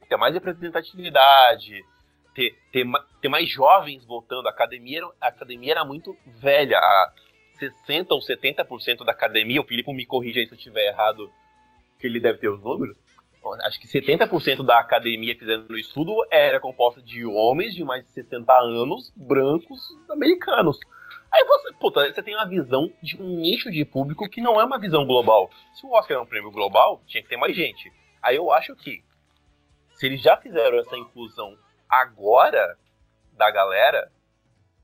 [0.09, 1.85] ter mais representatividade,
[2.33, 2.83] ter, ter,
[3.21, 4.47] ter mais jovens voltando.
[4.47, 6.79] A academia, era- a academia era muito velha.
[6.79, 7.13] A
[7.59, 11.31] 60% ou 70% da academia, o Filipe me corrija aí se eu estiver errado,
[11.99, 12.97] que ele deve ter os números.
[13.61, 18.11] Acho que 70% da academia fazendo o estudo era composta de homens de mais de
[18.11, 19.79] 60 anos, brancos,
[20.09, 20.79] americanos.
[21.31, 24.63] Aí você, puta, você tem uma visão de um nicho de público que não é
[24.63, 25.49] uma visão global.
[25.73, 27.91] Se o Oscar é um prêmio global, tinha que ter mais gente.
[28.21, 29.03] Aí eu acho que,
[29.95, 31.57] se eles já fizeram essa inclusão
[31.89, 32.77] agora
[33.33, 34.11] da galera,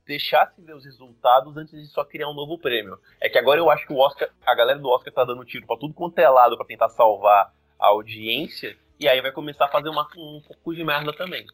[0.05, 2.99] deixasse ver os resultados antes de só criar um novo prêmio.
[3.19, 5.65] É que agora eu acho que o Oscar, a galera do Oscar tá dando tiro
[5.65, 9.69] pra tudo quanto é lado pra tentar salvar a audiência, e aí vai começar a
[9.69, 11.45] fazer uma, um pouco de merda também.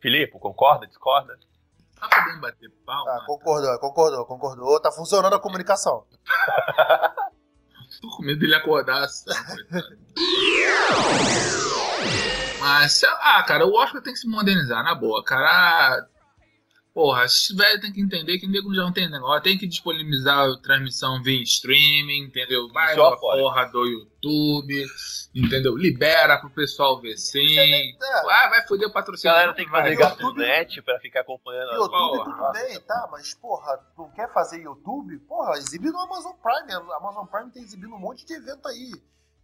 [0.00, 0.86] Filipe, concorda?
[0.86, 1.38] Discorda?
[2.00, 3.04] Tá podendo bater palma?
[3.04, 4.80] Tá, concordou, concordou, concordou.
[4.80, 6.06] Tá funcionando a comunicação.
[8.00, 9.30] Tô com medo dele acordar assim.
[12.58, 16.08] Mas, lá, cara, o Oscar tem que se modernizar, na boa, cara.
[16.94, 20.38] Porra, esses velhos tem que entender que nego já não tem negócio, tem que disponibilizar
[20.46, 22.68] a transmissão via streaming, entendeu?
[22.70, 23.18] Vai apoio.
[23.42, 24.84] porra do YouTube,
[25.34, 25.74] entendeu?
[25.74, 27.54] Libera pro pessoal ver sim.
[27.54, 28.30] nem- é.
[28.30, 29.34] Ah, vai foder o A patrocínio.
[29.34, 32.24] galera tem que fazer Vai, garçonete pra ficar acompanhando a YouTube porra.
[32.24, 33.08] tudo bem, tá?
[33.10, 35.18] Mas, porra, tu quer fazer YouTube?
[35.20, 36.72] Porra, exibe no Amazon Prime.
[36.92, 38.90] A Amazon Prime tem exibindo um monte de evento aí.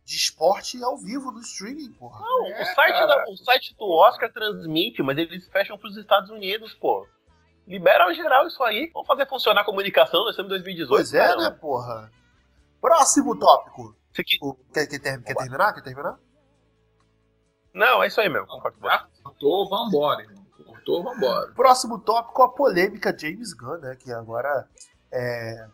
[0.04, 2.20] De esporte ao vivo no streaming, porra.
[2.20, 6.28] Não, É, o, site da- o site do Oscar transmite, mas eles fecham pros Estados
[6.30, 7.06] Unidos, pô.
[7.68, 8.90] Libera ao geral isso aí.
[8.94, 10.88] Vamos fazer funcionar a comunicação, nós estamos em 2018.
[10.88, 11.42] Pois é, caramba.
[11.42, 12.10] né, porra?
[12.80, 13.94] Próximo tópico.
[14.18, 15.72] Aqui- O- quer, quer, ter- quer terminar?
[15.74, 16.18] Quer terminar?
[17.74, 18.46] Não, é isso aí mesmo.
[18.46, 18.92] Concordo com você.
[18.94, 20.44] Ah, cortou, vambora, irmão.
[20.66, 21.52] Cortou, vambora.
[21.52, 23.96] Próximo tópico, a polêmica James Gunn, né?
[23.96, 24.66] Que agora
[25.12, 25.68] é.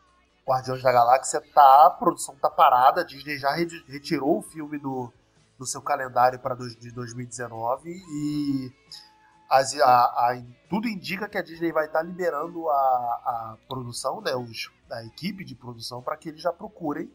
[0.46, 1.86] Guardiões da Galáxia tá.
[1.86, 3.00] A produção tá parada.
[3.00, 5.10] A Disney já re- retirou o filme do,
[5.58, 8.72] do seu calendário para de 2019 e.
[9.58, 14.34] as- a- a- tudo indica que a Disney vai estar liberando a, a produção, né,
[14.34, 17.12] os, a equipe de produção, para que eles já procurem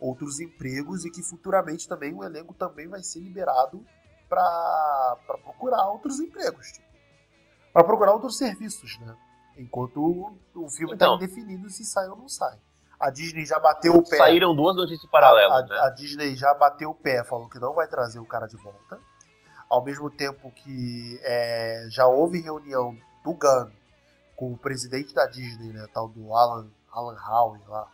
[0.00, 3.84] outros empregos e que futuramente também o elenco também vai ser liberado
[4.28, 6.72] para procurar outros empregos.
[6.72, 6.86] Tipo,
[7.72, 9.16] para procurar outros serviços, né?
[9.56, 11.16] Enquanto o, o filme está Então.
[11.16, 12.58] indefinido se sai ou não sai.
[12.98, 14.16] A Disney já bateu o pé.
[14.16, 15.80] Saíram duas notícias A, paralelas, a- né?
[15.80, 18.98] a Disney já bateu o pé, falou que não vai trazer o cara de volta.
[19.72, 23.70] Ao mesmo tempo que é, já houve reunião do Gunn
[24.36, 27.88] com o presidente da Disney, né, tal do Alan, Alan Howe lá.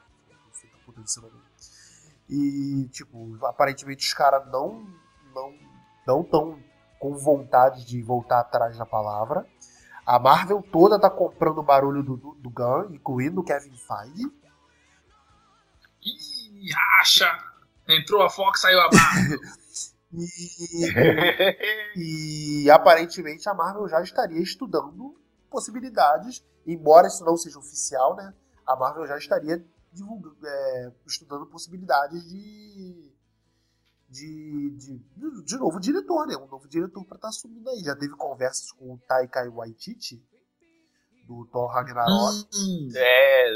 [2.28, 4.84] E, tipo, aparentemente os caras não
[5.32, 5.54] não
[6.04, 6.58] não tão
[6.98, 9.46] com vontade de voltar atrás da palavra.
[10.04, 14.32] A Marvel toda tá comprando o barulho do, do, do incluindo o Kevin Feige.
[16.04, 17.38] Ih, racha!
[17.86, 19.20] Entrou a Fox, saiu a barra.
[21.96, 28.34] E, e aparentemente a Marvel já estaria estudando possibilidades, embora isso não seja oficial, né?
[28.66, 33.12] A Marvel já estaria divulgando, é, estudando possibilidades de,
[34.08, 34.98] de, de,
[35.44, 36.36] de novo diretor, né?
[36.36, 37.80] Um novo diretor para estar assumindo aí.
[37.80, 40.22] Já teve conversas com o Taika Waititi,
[41.26, 42.10] do Thor Ragnarok.
[42.54, 43.50] Hum, É,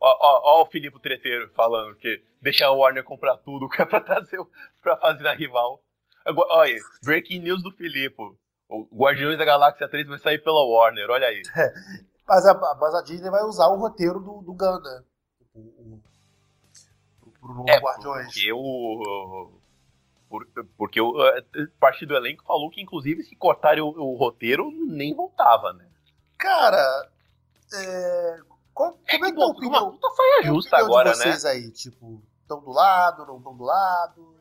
[0.00, 3.84] ó, ó, ó o Filipe Treteiro falando que deixa a Warner comprar tudo que é
[3.86, 4.50] pra trazer, o-
[4.82, 5.80] pra fazer a rival.
[6.24, 8.16] Agora, Olha, breaking news do Filipe.
[8.68, 11.42] O Guardiões da Galáxia 3 vai sair pela Warner, olha aí.
[12.26, 14.52] Mas, a, mas a Disney vai usar o roteiro do, do?
[15.54, 18.24] O, o, pro novo É, Guardiões.
[18.32, 19.52] porque o.
[20.30, 20.46] por-
[20.78, 21.44] Porque o eh,
[21.78, 25.86] parte do elenco falou que, inclusive, se cortarem o, o roteiro, nem voltava, né?
[26.38, 27.10] Cara,
[27.74, 28.38] é,
[28.72, 29.82] qual- como é que é a bom, opinião?
[29.84, 31.14] uma puta saia a justa agora, né?
[31.16, 34.33] vocês aí, tipo, estão do lado, não estão do lado?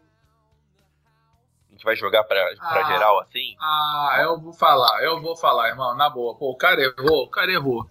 [1.74, 2.88] A gente vai jogar pra, pra Ah.
[2.88, 3.56] geral assim?
[3.60, 6.36] Ah, eu vou falar, eu vou falar, irmão, na boa.
[6.36, 7.90] Pô, o cara errou, o cara errou.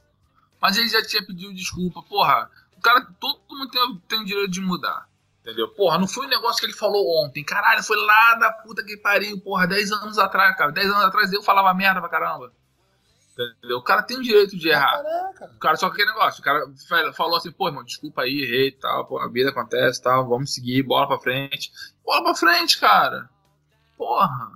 [0.60, 2.48] Mas ele já tinha pedido desculpa, porra.
[2.78, 5.08] O cara, todo mundo tem, tem o direito de mudar.
[5.40, 5.68] Entendeu?
[5.70, 7.42] Porra, não foi um negócio que ele falou ontem.
[7.42, 10.70] Caralho, foi lá da puta que pariu, porra, 10 anos atrás, cara.
[10.70, 12.52] 10 anos atrás eu falava merda pra caramba.
[13.32, 13.78] Entendeu?
[13.78, 15.02] O cara tem o direito de errar.
[15.02, 15.52] Caraca.
[15.56, 16.40] O cara só que aquele negócio.
[16.40, 19.04] O cara fa- falou assim, pô, irmão, desculpa aí, errei e tal.
[19.06, 20.28] Pô, a vida acontece e tal.
[20.28, 21.72] Vamos seguir, bola pra frente.
[22.04, 23.28] Bola pra frente, cara.
[24.02, 24.52] Porra.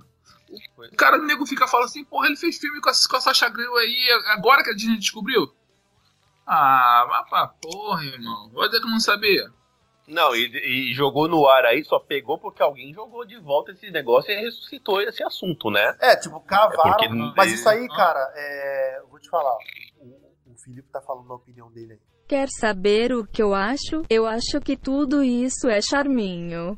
[0.77, 3.21] O cara, o nego fica falando assim, porra, ele fez filme com a, com a
[3.21, 5.53] Sasha Grey aí, agora que a Disney descobriu.
[6.45, 8.49] Ah, mas pra porra, irmão.
[8.53, 9.51] Vou dizer que eu não sabia.
[10.07, 13.91] Não, e, e jogou no ar aí, só pegou porque alguém jogou de volta esse
[13.91, 15.97] negócio e ressuscitou esse assunto, né?
[15.99, 16.79] É, tipo, cavaram.
[16.79, 19.57] É porque não- mas isso aí, cara, é, eu vou te falar.
[19.99, 21.99] O, o Felipe tá falando a opinião dele aí.
[22.25, 24.03] Quer saber o que eu acho?
[24.09, 26.77] Eu acho que tudo isso é charminho.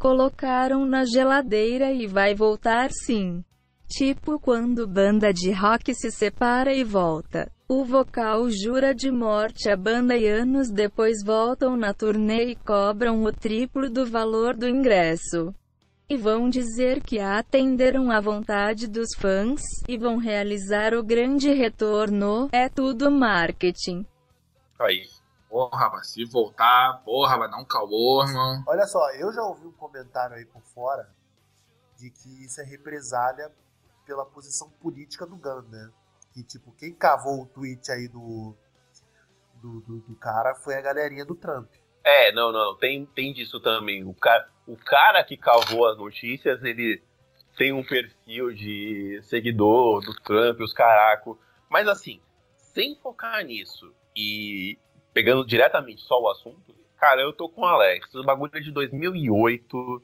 [0.00, 3.44] Colocaram na geladeira e vai voltar sim.
[3.86, 7.52] Tipo quando banda de rock se separa e volta.
[7.68, 13.22] O vocal jura de morte a banda e anos depois voltam na turnê e cobram
[13.22, 15.54] o triplo do valor do ingresso.
[16.08, 22.48] E vão dizer que atenderam à vontade dos fãs, e vão realizar o grande retorno.
[22.52, 24.06] É tudo marketing.
[24.80, 25.19] Aí.
[25.50, 28.62] Porra, vai se voltar, porra, vai dar um calor, irmão.
[28.68, 31.12] Olha só, eu já ouvi um comentário aí por fora
[31.98, 33.50] de que isso é represália
[34.06, 35.90] pela posição política do Gun, né?
[36.32, 38.54] Que, tipo, quem cavou o tweet aí do,
[39.56, 41.68] do, do, do cara foi a galerinha do Trump.
[42.04, 44.04] É, não, não, tem, tem disso também.
[44.04, 47.02] O cara, o cara que cavou as notícias, ele
[47.56, 51.36] tem um perfil de seguidor do Trump, os caracos.
[51.68, 52.22] Mas assim,
[52.56, 54.78] sem focar nisso e
[55.12, 58.14] pegando diretamente só o assunto, cara, eu tô com o Alex.
[58.14, 60.02] O bagulho é de 2008.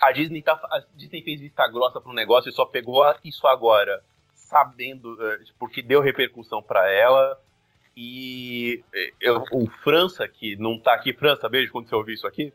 [0.00, 4.02] A Disney, tá, a Disney fez vista grossa pro negócio e só pegou isso agora,
[4.34, 7.40] sabendo, eh, porque deu repercussão pra ela.
[7.96, 12.26] E eh, eu- o França, que não tá aqui, França, beijo quando você ouvir isso
[12.28, 12.52] aqui.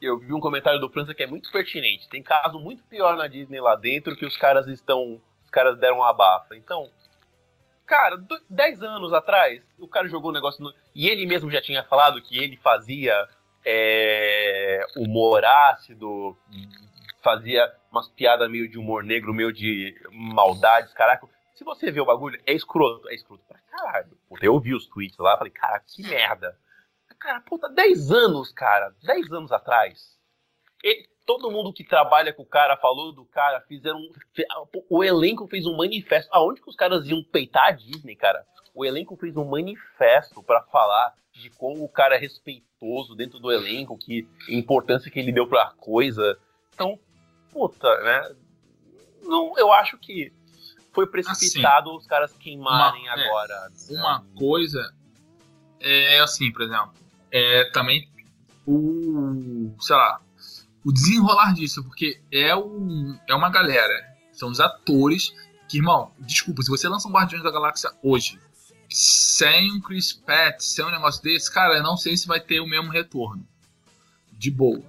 [0.00, 2.08] Eu vi um comentário do França que é muito pertinente.
[2.08, 5.20] Tem caso muito pior na Disney lá dentro que os caras estão.
[5.44, 6.54] Os caras deram uma abafa.
[6.54, 6.88] Então,
[7.86, 10.62] cara, do- 10 anos atrás, o cara jogou um negócio.
[10.62, 13.28] No, e ele mesmo já tinha falado que ele fazia
[13.64, 16.36] é, humor ácido,
[17.22, 21.26] fazia umas piadas meio de humor negro, meio de maldades, caraca.
[21.54, 23.08] Se você vê o bagulho, é escroto.
[23.08, 24.16] É escroto pra caralho.
[24.28, 26.56] Puta, eu vi os tweets lá, falei, cara, que merda.
[27.18, 28.94] Cara, puta, 10 anos, cara.
[29.02, 30.16] 10 anos atrás.
[30.82, 34.00] Ele- todo mundo que trabalha com o cara falou do cara, fizeram.
[34.32, 34.46] fe-
[34.88, 36.30] O elenco fez um manifesto.
[36.32, 38.46] Aonde que os caras iam peitar a Disney, cara?
[38.74, 43.50] O elenco fez um manifesto pra falar de como o cara é respeitoso dentro do
[43.52, 46.38] elenco, que importância que ele deu pra coisa.
[46.74, 46.98] Então,
[47.52, 48.34] puta, né?
[49.22, 50.32] Não, eu acho que
[50.92, 53.70] foi precipitado os caras queimarem Uma- é, agora.
[53.90, 54.94] Uma coisa
[55.80, 56.92] é assim, por exemplo,
[57.30, 58.08] é também
[58.66, 60.20] o, sei lá,
[60.86, 65.34] o desenrolar disso, porque é, um, é uma galera, são os atores
[65.68, 68.38] que, irmão, desculpa, se você lança um Guardiões da Galáxia hoje,
[68.88, 72.60] sem um Chris Pratt, sem um negócio desse, cara, eu não sei se vai ter
[72.60, 73.44] o mesmo retorno.
[74.30, 74.80] De boa.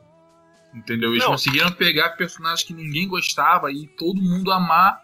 [0.71, 1.13] Entendeu?
[1.13, 1.31] Eles Não.
[1.31, 5.01] conseguiram pegar personagens que ninguém gostava e todo mundo amar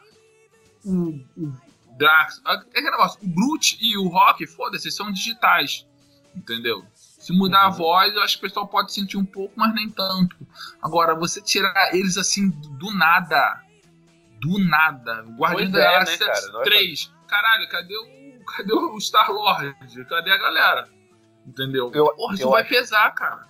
[0.86, 1.52] o, o
[1.98, 2.40] Drax.
[2.46, 5.88] É aquele negócio, o Groot e o Rock, foda-se, são digitais.
[6.36, 6.86] Entendeu?
[7.24, 7.74] Se mudar a Uhum.
[7.74, 10.36] voz, eu acho que o pessoal pode sentir um pouco, mas nem tanto.
[10.82, 13.62] Agora, você tirar eles assim do nada.
[14.42, 15.24] Do nada.
[15.38, 16.48] Guardiões da é, né, Galáxia cara?
[16.52, 17.14] Não é 3.
[17.28, 18.44] Caralho, cadê o.
[18.46, 19.74] Cadê o Star Lord?
[20.10, 20.90] Cadê a galera?
[21.48, 21.90] Entendeu?
[21.94, 23.48] Eu- Porra, isso eu vai acho- pesar, cara.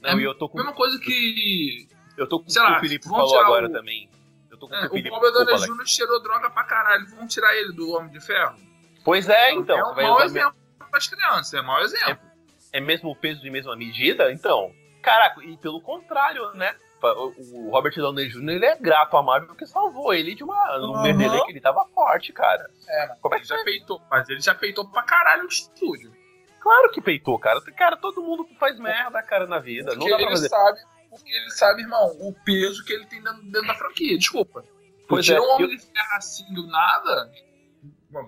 [0.00, 1.86] Não, e eu tô com, Mesma coisa que.
[2.16, 4.08] eu tô com sei o lá, o Felipe falou agora o- também.
[4.50, 5.90] Eu tô com o É, o o Felipe Robert Downey desculpa, Alex.
[5.90, 5.94] Jr.
[5.94, 7.06] cheirou droga pra caralho.
[7.10, 8.56] Vamos tirar ele do Homem de Ferro?
[9.04, 9.76] Pois é, então.
[9.78, 10.54] é um vai mau exemplo
[10.90, 12.10] pras crianças, é um mau exemplo.
[12.10, 12.29] é
[12.78, 14.30] mesmo peso de mesma medida?
[14.30, 14.70] Então,
[15.02, 16.74] caraca, e pelo contrário, né?
[17.02, 18.50] O Robert Downey Jr.
[18.50, 21.44] ele é grato à Marvel porque salvou ele de uma um Uhum.
[21.46, 22.68] que ele tava forte, cara.
[22.86, 25.48] É, mas Como é ele que já peitou, mas ele já peitou pra caralho o
[25.48, 26.12] estúdio.
[26.60, 27.58] Claro que peitou, cara.
[27.74, 29.94] Cara, todo mundo faz merda, cara, na vida.
[29.94, 30.48] Não Porque ele fazer.
[30.50, 34.18] sabe, porque ele sabe, irmão, o peso que ele tem dentro, dentro da franquia.
[34.18, 34.62] Desculpa.
[35.08, 37.30] Pois Tira é, um homem eu- de ferro assim do nada,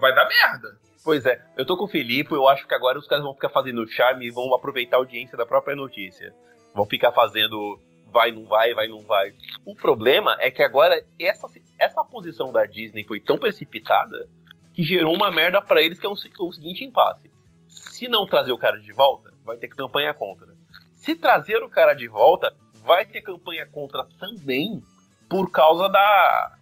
[0.01, 0.79] vai dar merda.
[1.05, 3.49] Pois é, eu tô com o Felipe, eu acho que agora os caras vão ficar
[3.49, 6.33] fazendo charme e vão aproveitar a audiência da própria notícia.
[6.75, 7.81] Vão ficar fazendo
[8.13, 9.33] vai, não vai, vai, não vai.
[9.65, 11.49] O problema é que agora essa,
[11.79, 14.29] essa posição da Disney foi tão precipitada
[14.75, 17.31] que gerou uma merda pra eles que é o, o seguinte impasse.
[17.67, 20.49] Se não trazer o cara de volta, vai ter campanha contra.
[20.95, 24.83] Se trazer o cara de volta, vai ter campanha contra também
[25.29, 26.59] por causa da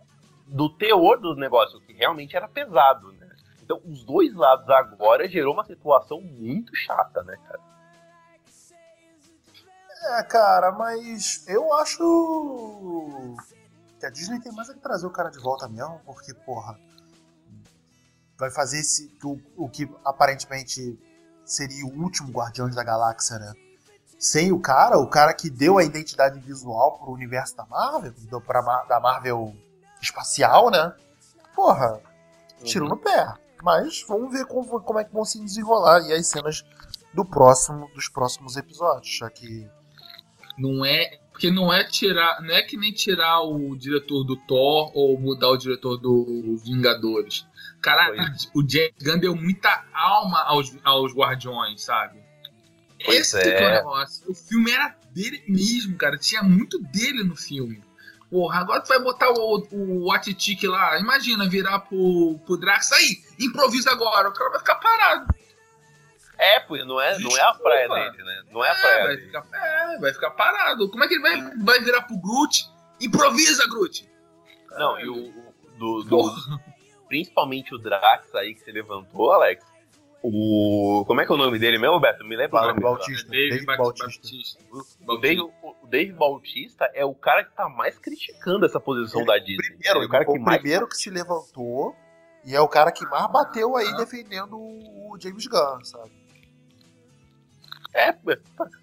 [0.47, 3.20] do teor do negócio, que realmente era pesado, né?
[3.71, 7.61] Então, os dois lados agora gerou uma situação muito chata, né, cara?
[10.19, 13.37] É, cara, mas eu acho
[14.01, 16.77] que a Disney tem mais a que trazer o cara de volta mesmo, porque, porra,
[18.37, 20.99] vai fazer esse, o, o que aparentemente
[21.45, 23.55] seria o último Guardiões da Galáxia, né?
[24.19, 28.63] Sem o cara, o cara que deu a identidade visual pro universo da Marvel, pra,
[28.89, 29.55] da Marvel
[30.03, 30.93] espacial, né?
[31.55, 32.01] Porra,
[32.65, 33.33] tiro no pé.
[33.63, 36.65] Mas vamos ver como, como é que vão se desenrolar e as cenas
[37.15, 39.69] do próximo, dos próximos episódios, já que
[40.59, 44.91] não é porque não é tirar, não é que nem tirar o diretor do Thor
[44.95, 47.47] ou mudar o diretor do Vingadores.
[47.81, 48.13] Cara,
[48.55, 52.21] o James Gunn deu muita alma aos, aos Guardiões, sabe?
[53.03, 53.77] Pois Esse é.
[53.77, 54.31] negócio.
[54.31, 56.19] O filme era dele mesmo, cara.
[56.19, 57.83] Tinha muito dele no filme.
[58.31, 60.99] Porra, agora tu vai botar o, o Atitik lá.
[61.01, 64.29] Imagina virar pro, pro Drax aí, improvisa agora.
[64.29, 65.35] O cara vai ficar parado.
[66.39, 68.43] É, não é, não é a praia dele, né?
[68.51, 69.27] Não é a praia é, vai dele.
[69.27, 70.89] Ficar, é, vai ficar parado.
[70.89, 72.67] Como é que ele vai, vai virar pro Groot?
[73.01, 74.09] Improvisa, Groot!
[74.71, 75.51] Não, e o.
[75.77, 76.35] Do, do,
[77.09, 79.65] principalmente o Drax aí que você levantou, Alex.
[80.23, 81.05] O.
[81.07, 82.25] Como é que é o nome dele mesmo, Beto?
[82.25, 83.31] Me lembra o nome Bautista.
[83.31, 84.59] Dave, Dave Bautista.
[85.07, 89.29] O, Dave, o Dave Bautista é o cara que tá mais criticando essa posição ele
[89.29, 89.77] da Disney.
[89.77, 90.59] Primeiro, é o cara que o mais...
[90.59, 91.97] primeiro que se levantou
[92.45, 93.97] e é o cara que mais bateu aí ah.
[93.97, 96.11] defendendo o James Gunn, sabe?
[97.93, 98.15] É,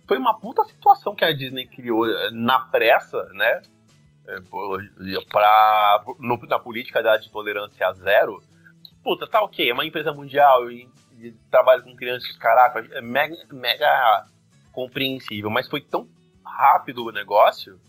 [0.07, 3.61] foi uma puta situação que a Disney criou eh, na pressa, né?
[4.27, 4.41] É,
[5.31, 8.41] pra, no, na política da de tolerância zero.
[9.01, 10.89] Puta, tá ok, é uma empresa mundial e,
[11.20, 14.28] e trabalha com crianças, caraca, é mega, mega
[14.72, 16.07] compreensível, mas foi tão
[16.45, 17.80] rápido o negócio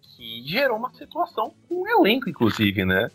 [0.00, 3.10] que gerou uma situação com o elenco, inclusive, né?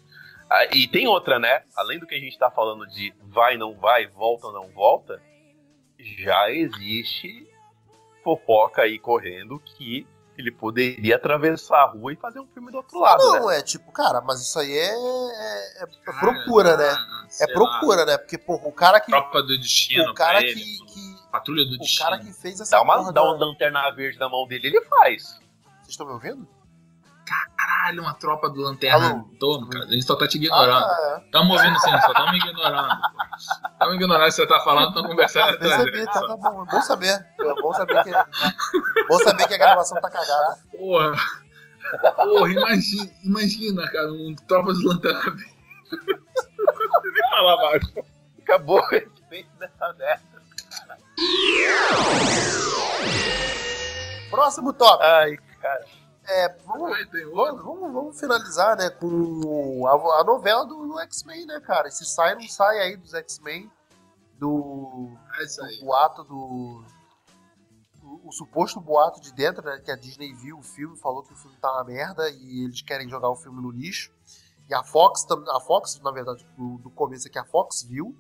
[0.50, 1.64] Ah, e tem outra, né?
[1.76, 5.22] Além do que a gente tá falando de vai, não vai, volta, não volta,
[6.00, 7.48] já existe
[8.24, 10.08] fofoca aí correndo que
[10.38, 13.20] ele poderia atravessar a rua e fazer um filme do outro lado.
[13.20, 13.60] Não, né?
[13.60, 16.96] é tipo, cara, mas isso aí é, é, é procura, né?
[17.42, 18.06] É procura, lá.
[18.06, 18.18] né?
[18.18, 19.12] Porque, porra, o cara que.
[19.12, 21.32] Tropa do destino, o cara que, ele, que.
[21.32, 22.08] Patrulha do o destino.
[22.08, 22.78] O cara que fez essa.
[22.78, 25.40] Dá uma, dá uma lanterna verde na mão dele, ele faz.
[25.82, 26.48] Vocês estão me ouvindo?
[27.88, 29.26] Caralho, uma tropa do Lanterna.
[29.40, 29.86] Toma, cara.
[29.86, 30.84] A gente só tá te ignorando.
[30.84, 31.32] Ah, é.
[31.32, 33.02] Tamo ouvindo sim, só tamo ignorando.
[33.80, 35.56] Tamo ignorando o que você tá falando, tamo conversando.
[35.56, 36.66] Ah, percebi, tá, tá bom.
[36.66, 37.26] Bom saber.
[37.62, 38.12] Bom saber que,
[39.08, 40.60] bom saber que a gravação tá cagada.
[40.78, 41.16] Porra.
[42.16, 45.22] Porra, imagina, imagina, cara, um tropa do Lanterna.
[45.22, 47.84] Não consigo nem falar mais.
[48.42, 50.22] Acabou o respeito dessa merda.
[54.30, 55.04] Próximo tópico.
[55.04, 55.86] Ai, cara.
[56.30, 56.92] É, vamos,
[57.34, 61.88] vamos, vamos, vamos, finalizar, né, com a, a novela do, do X-Men, né, cara?
[61.88, 63.72] Esse sai não sai aí dos X-Men,
[64.38, 66.84] do, do boato do.
[68.04, 69.80] O, o, suposto boato de dentro, né?
[69.80, 72.82] Que a Disney viu o filme, falou que o filme tá uma merda e eles
[72.82, 74.12] querem jogar o filme no lixo.
[74.70, 78.14] E a Fox, a Fox, na verdade, do, do começo é que a Fox viu,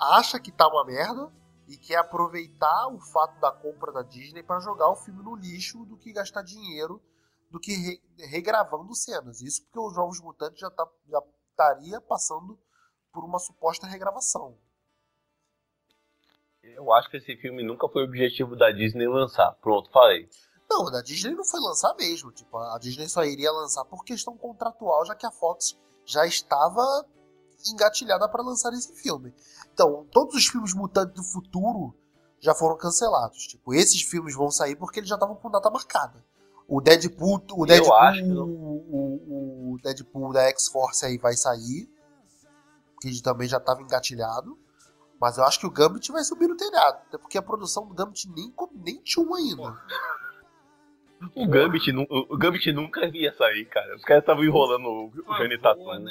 [0.00, 1.28] acha que tá uma merda
[1.66, 5.84] e quer aproveitar o fato da compra da Disney para jogar o filme no lixo
[5.84, 7.02] do que gastar dinheiro
[7.52, 9.42] do que re, regravando cenas.
[9.42, 12.58] Isso porque os Novos Mutantes já, tá, já estaria passando
[13.12, 14.58] por uma suposta regravação.
[16.62, 19.52] Eu acho que esse filme nunca foi o objetivo da Disney lançar.
[19.60, 20.28] Pronto, falei.
[20.70, 22.32] Não, da Disney não foi lançar mesmo.
[22.32, 26.82] Tipo, a Disney só iria lançar por questão contratual, já que a Fox já estava
[27.66, 29.34] engatilhada para lançar esse filme.
[29.72, 31.94] Então, todos os filmes mutantes do futuro
[32.40, 33.46] já foram cancelados.
[33.46, 36.24] Tipo, esses filmes vão sair porque eles já estavam com data marcada.
[36.72, 41.86] O Deadpool, o Deadpool, acho, o, o, Deadpool da X-Force aí vai sair,
[42.98, 44.58] que também já estava engatilhado.
[45.20, 47.92] Mas eu acho que o Gambit vai subir no telhado, até porque a produção do
[47.92, 49.78] Gambit nem, nem tinha um ainda.
[51.34, 53.94] O Gambit, o Gambit nunca ia sair, cara.
[53.94, 55.98] Os caras estavam enrolando o, o Johnny Tatum.
[55.98, 56.10] Né,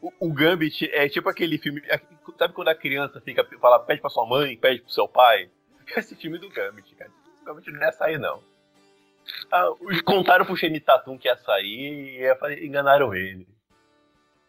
[0.00, 1.82] o, o, Gambit é tipo aquele filme.
[1.88, 2.00] É,
[2.38, 5.50] sabe quando a criança fica fala, pede pra sua mãe, pede pro seu pai?
[5.96, 7.10] Esse filme do Gambit, cara.
[7.42, 8.53] O Gambit não ia sair, não.
[9.50, 9.68] Ah,
[10.04, 13.46] contaram pro Shane Tatum que ia sair e enganaram ele.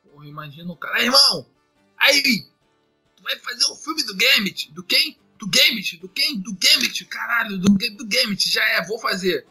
[0.03, 1.01] Porra, imagina o cara.
[1.01, 1.45] irmão!
[1.97, 2.47] Aí!
[3.15, 4.71] Tu vai fazer o filme do Gambit?
[4.71, 5.17] Do quem?
[5.38, 5.97] Do Gambit?
[5.97, 6.39] Do quem?
[6.39, 7.05] Do Gambit?
[7.05, 8.49] Caralho, do, do Gambit.
[8.49, 9.45] Já é, vou fazer.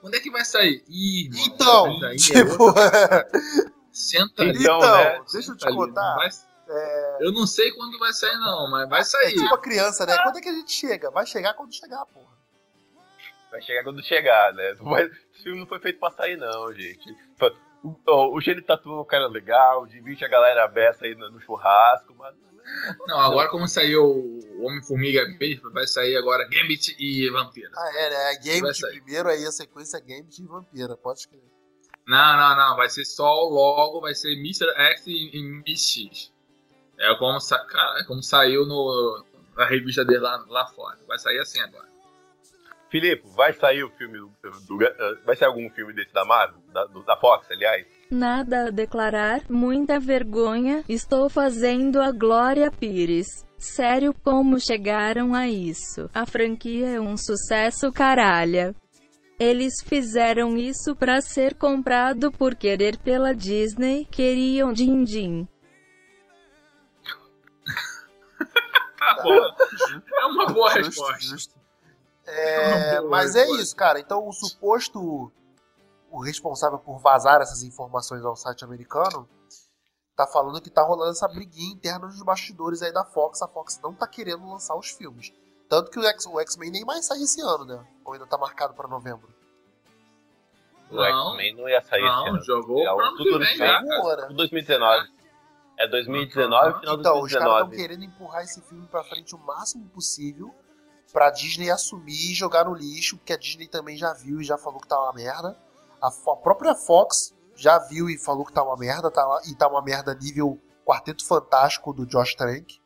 [0.00, 0.84] Quando é que vai sair?
[0.88, 2.70] Ih, então, mano, é tipo...
[2.78, 4.60] É Senta ali.
[4.60, 5.24] Então, então né?
[5.32, 6.16] deixa eu te contar.
[6.16, 6.28] Vai...
[6.68, 7.18] É...
[7.20, 9.32] Eu não sei quando vai sair, não, mas vai sair.
[9.32, 10.16] É tipo a criança, né?
[10.22, 11.10] Quando é que a gente chega?
[11.10, 12.35] Vai chegar quando chegar, porra.
[13.56, 14.72] Vai chegar quando chegar, né?
[14.72, 17.16] esse filme não foi feito pra sair, não, gente.
[17.82, 21.30] O, o, o Gene Tatu é um cara legal, divide a galera aberta aí no,
[21.30, 22.34] no churrasco, mas
[23.06, 25.24] Não, agora como saiu o Homem-Formiga
[25.72, 27.70] vai sair agora Gambit e Vampira.
[27.74, 28.16] Ah, é, né?
[28.16, 31.50] Vai Gambit primeiro, aí a sequência é Gambit e Vampira, pode escrever.
[32.06, 34.68] Não, não, não, vai ser só o logo, vai ser Mr.
[34.76, 36.30] X e, e Miss X.
[36.98, 37.58] É como, sa...
[37.64, 39.24] cara, é como saiu no,
[39.56, 40.98] na revista dele lá, lá fora.
[41.08, 41.95] Vai sair assim agora.
[42.90, 44.30] Filipe, vai sair o filme do,
[44.68, 44.78] do-
[45.24, 46.60] Vai sair algum filme desse da Marvel?
[46.72, 47.84] Da, do- da Fox, aliás?
[48.10, 53.26] Nada a declarar, muita vergonha, estou fazendo a Glória Pires.
[53.58, 56.08] Sério, como chegaram a isso?
[56.14, 58.74] A franquia é um sucesso caralha.
[59.38, 65.46] Eles fizeram isso pra ser comprado por querer pela Disney, queriam din-din.
[68.98, 69.34] Tá bom.
[70.20, 71.46] É uma boa resposta.
[72.26, 74.00] É, mas é isso, cara.
[74.00, 75.32] Então o suposto
[76.10, 79.28] o responsável por vazar essas informações ao site americano
[80.16, 83.42] tá falando que tá rolando essa briguinha interna nos bastidores aí da Fox.
[83.42, 85.32] A Fox não tá querendo lançar os filmes.
[85.68, 87.86] Tanto que o X-Men nem mais sai esse ano, né?
[88.04, 89.28] Ou ainda tá marcado pra novembro.
[90.90, 91.02] O.
[91.02, 92.42] X-Men não ia sair esse Não, ano.
[92.44, 93.98] jogou É, tudo vem já, cara.
[93.98, 94.28] Agora.
[94.32, 95.16] 2019.
[95.78, 97.76] É 2019, final de Então, os caras estão 2019.
[97.76, 100.54] querendo empurrar esse filme pra frente o máximo possível
[101.12, 104.58] pra Disney assumir e jogar no lixo, porque a Disney também já viu e já
[104.58, 105.56] falou que tá uma merda.
[106.00, 109.54] A, a própria Fox já viu e falou que tá uma merda, tá, lá- e
[109.54, 112.78] tá uma merda nível Quarteto Fantástico do Josh Trank.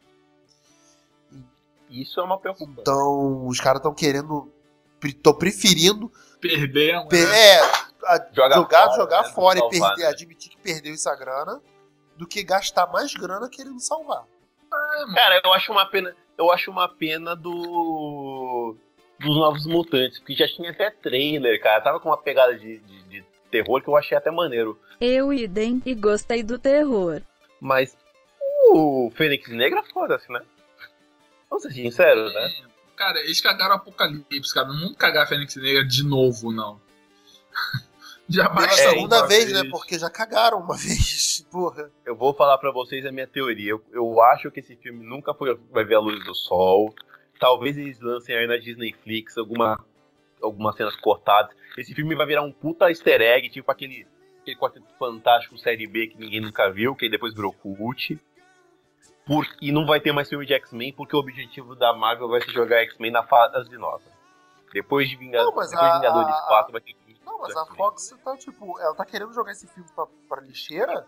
[1.89, 2.77] Isso é uma preocupação.
[2.81, 4.51] Então, os caras estão querendo,
[5.05, 6.11] estão preferindo
[6.41, 10.09] Perder a pe- é, a- Joga jogar, fora, jogar né, fora e salvar, perder, né?
[10.09, 11.61] admitir que perdeu essa grana,
[12.16, 14.25] do que gastar mais grana querendo salvar.
[15.14, 16.14] Cara, eu acho uma pena.
[16.41, 18.74] Eu acho uma pena do.
[19.18, 21.82] Dos novos mutantes, porque já tinha até trailer, cara.
[21.82, 24.80] Tava com uma pegada de, de, de terror que eu achei até maneiro.
[24.99, 27.20] Eu idem e gostei do terror.
[27.61, 27.95] Mas
[28.72, 30.41] o Fênix Negra, foda-se, né?
[31.51, 32.51] Vamos ser sinceros, né?
[32.97, 34.68] Cara, eles cagaram o Apocalipse, cara.
[34.68, 36.80] Não vão cagar a Fênix Negra de novo, não.
[38.31, 39.64] Já basta segunda uma vez, né?
[39.70, 41.45] Porque já cagaram uma vez.
[41.51, 41.91] Porra.
[42.05, 43.70] Eu vou falar pra vocês a minha teoria.
[43.72, 46.95] Eu, eu acho que esse filme nunca foi, vai ver a luz do sol.
[47.41, 49.83] Talvez eles lancem aí na Disney Flix alguma,
[50.43, 51.55] algumas cenas cortadas.
[51.76, 54.07] Esse filme vai virar um puta easter egg, tipo aquele,
[54.43, 58.18] aquele Quarteto Fantástico Série B que ninguém nunca viu, que aí depois virou cult.
[59.26, 62.41] Por, e não vai ter mais filme de X-Men, porque o objetivo da Marvel vai
[62.43, 64.03] ser jogar X-Men na fase nova.
[64.72, 66.95] Depois de, Vinga- Não, mas depois de Vingadores a- 4 vai ter
[67.41, 67.66] mas a.
[67.66, 71.07] Fox tá, tipo, ela tá querendo jogar esse filme pra, pra lixeira.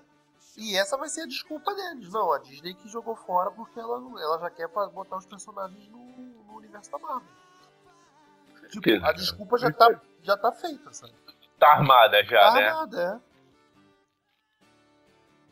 [0.57, 2.13] E essa vai ser a desculpa deles.
[2.13, 5.99] Não, a Disney que jogou fora porque ela, ela já quer botar os personagens no,
[5.99, 7.29] no universo da Marvel.
[8.69, 11.15] Tipo, Certeza, a desculpa já tá, já tá feita, sabe?
[11.59, 12.71] Tá armada já, tá né?
[12.71, 13.33] nada, é.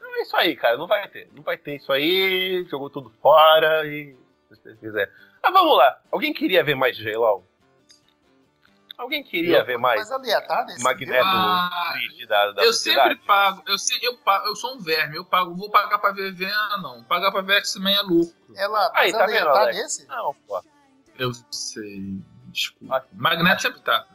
[0.01, 0.77] Não é isso aí, cara.
[0.77, 1.31] Não vai ter.
[1.33, 2.67] Não vai ter isso aí.
[2.69, 4.17] Jogou tudo fora e.
[4.49, 5.13] Se vocês quiserem.
[5.43, 6.01] Ah, vamos lá.
[6.11, 7.45] Alguém queria ver mais J-Law?
[9.01, 11.25] Alguém queria Eu- ver mais Mas ia estar nesse Magneto?
[11.27, 13.09] Ah, triste da, da eu sociedade?
[13.15, 16.13] sempre pago, eu, se- eu, pago, eu sou um verme, eu pago, vou pagar pra
[16.13, 17.03] ver Venom, não.
[17.05, 18.35] Pagar pra ver X-Men é lucro.
[18.55, 19.77] Ela, Aí, mas tá vendo, Alex?
[19.79, 20.07] nesse?
[20.07, 20.63] Não, pô.
[21.19, 22.21] Eu sei.
[22.49, 22.97] Desculpa.
[22.99, 23.05] Ah.
[23.15, 24.07] Magneto sempre tá.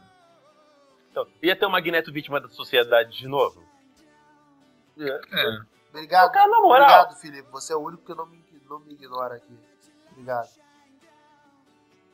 [1.10, 3.64] Então, ia ter o Magneto vítima da sociedade de novo?
[5.00, 5.20] É.
[5.90, 6.32] Obrigado.
[6.32, 6.84] Cara, na moral.
[6.88, 7.50] Obrigado, Felipe.
[7.52, 9.58] Você é o único que não me, não me ignora aqui.
[10.12, 10.50] Obrigado.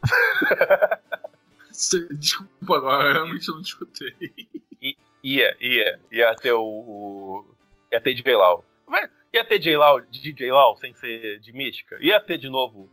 [2.17, 4.13] Desculpa agora, eu realmente não escutei.
[5.23, 5.99] Ia, ia.
[6.11, 6.61] Ia ter o.
[6.63, 7.45] o
[7.91, 8.63] ia ter J-Law.
[8.87, 11.97] Vai- Ia ter J-Law, DJ Law, sem ser de mística.
[12.01, 12.89] Ia ter de novo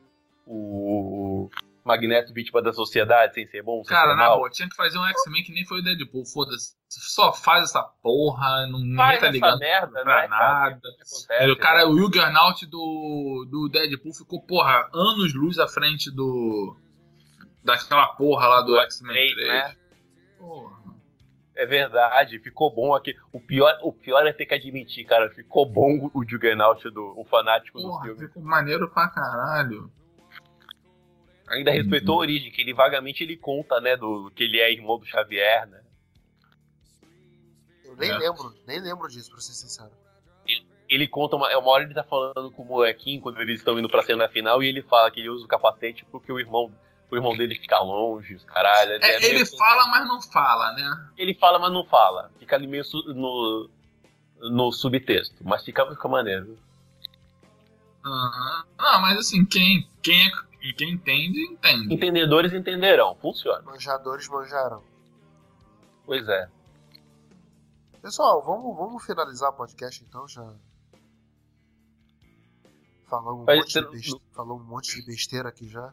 [0.47, 1.51] o
[1.85, 4.99] Magneto vítima da sociedade, sem ser bom, sem Cara, ser na boa, tinha que fazer
[4.99, 6.77] um X-Men que nem foi o Deadpool, foda-se.
[6.89, 10.29] Só faz essa porra, não, Faz tá ligando merda, pra né, cara?
[10.29, 10.77] nada.
[10.77, 11.85] Acontece, o cara, né?
[11.85, 16.77] o Will Gernalt do, do Deadpool ficou, porra, anos luz à frente do.
[17.69, 19.49] Daquela porra lá do, Do X-Men X-Men, 3.
[19.49, 19.77] né?
[20.39, 20.79] Porra.
[21.55, 23.17] É verdade, ficou bom aqui.
[23.33, 25.29] O pior, o pior é ter que admitir, cara.
[25.31, 28.21] Ficou bom o Juggernaut, do, o fanático do Porra, filme.
[28.27, 29.91] ficou maneiro pra caralho.
[31.49, 34.99] Ainda respeitou a origem, que ele vagamente ele conta, né, do que ele é irmão
[34.99, 35.83] do Xavier, né?
[37.85, 38.19] Eu nem É.
[38.19, 39.91] lembro, nem lembro disso, pra ser sincero.
[40.89, 43.79] Ele conta, uma, é uma hora ele tá falando com o molequinho quando eles estão
[43.79, 46.73] indo pra cena final e ele fala que ele usa o capacete porque o irmão,
[47.11, 48.93] o irmão dele fica longe, os caralho.
[48.93, 51.11] É, é ele fala, mas não fala, né?
[51.17, 52.31] ele fala, mas não fala.
[52.39, 53.71] Fica ali meio su- no,
[54.51, 56.59] no subtexto, mas fica, fica maneiro.
[58.05, 58.65] Aham.
[58.79, 61.95] Não, mas assim, quem, quem, é, quem entende, entende.
[61.95, 63.63] Entendedores entenderão, funciona.
[63.63, 64.83] Manjadores manjaram.
[66.07, 66.49] Pois é.
[68.01, 70.47] Pessoal, vamos, vamos finalizar o podcast então, já.
[73.09, 75.93] Falamos um, Mas monte de não- beste- falamos um monte de besteira aqui já.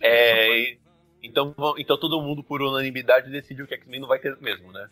[0.00, 0.80] É, e-
[1.22, 4.88] então, então todo mundo, por unanimidade, decidiu que X-Men não vai ter mesmo, né?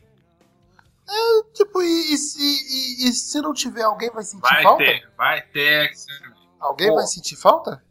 [1.54, 4.84] Tipo, e, e se, e- e se não tiver, alguém vai sentir Vai falta?
[4.84, 5.84] ter, vai ter.
[5.90, 6.32] X-Men.
[6.58, 6.94] Alguém Pô.
[6.96, 7.82] vai sentir falta?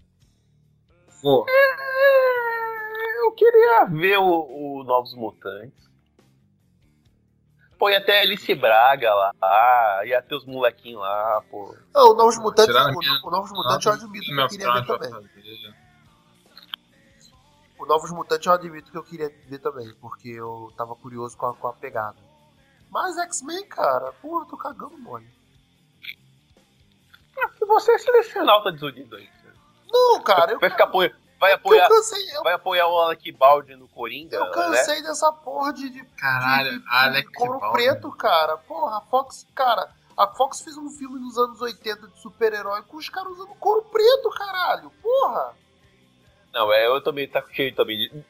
[1.21, 5.85] Pô, É, Eu queria ver o, o Novos Mutantes.
[7.79, 11.75] Pô, ia ter a Alice Braga lá, ia ter os molequinhos lá, pô.
[11.93, 14.85] Não, o Novos Mutantes, o, minha- o Novos Mutantes eu admito que eu queria ver
[14.85, 15.11] também.
[17.85, 21.45] O Novos Mutantes eu admito que eu queria ver também, porque eu tava curioso com
[21.45, 22.17] a, com a pegada.
[22.89, 25.29] Mas X-Men, cara, porra, tô cagando mole.
[27.59, 29.29] Se você é selecionar, tá desunido aí.
[29.87, 33.31] Não, cara, eu, Vai ficar apoio, vai eu apoiar, cansei, eu, vai apoiar o Alec
[33.33, 34.51] Baldwin no Coringa, eu né?
[34.51, 38.57] cansei dessa porra de, de, Caralho, de, de, Alex de couro preto, cara.
[38.57, 42.97] Porra, a Fox, cara, a Fox fez um filme nos anos 80 de super-herói com
[42.97, 44.89] os caras usando couro preto, caralho.
[45.03, 45.64] Porra.
[46.55, 47.97] Não, é, eu tô meio de saco cheio também.
[47.97, 48.23] de-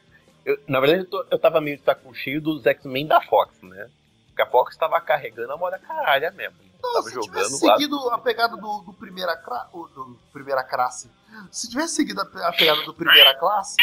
[0.43, 3.61] Eu, na verdade, eu, tô- eu tava meio de saco cheio dos X-Men da Fox,
[3.61, 3.89] né?
[4.28, 6.57] Porque a Fox tava carregando a moda caralha mesmo.
[6.84, 11.09] Não, tava se jogando tivesse seguido a pegada do, do primeira cra- do primeira classe,
[11.51, 13.76] se tivesse seguido a, pe- a pegada do primeira classe,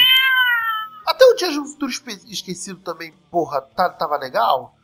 [1.06, 4.74] até o Dia de um Futuro Esquecido também, porra, tá- tava legal.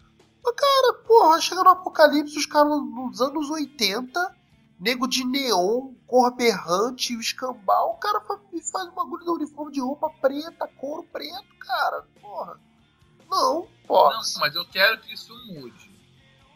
[0.43, 4.35] Mas, cara, porra, chega no Apocalipse, os caras nos anos 80,
[4.79, 8.21] nego de neon, cor berrante, o escambau, o cara
[8.53, 12.61] me faz um bagulho de uniforme de roupa preta, couro preto, cara, porra.
[13.29, 14.15] Não, porra.
[14.15, 15.91] Não, mas eu quero que isso mude.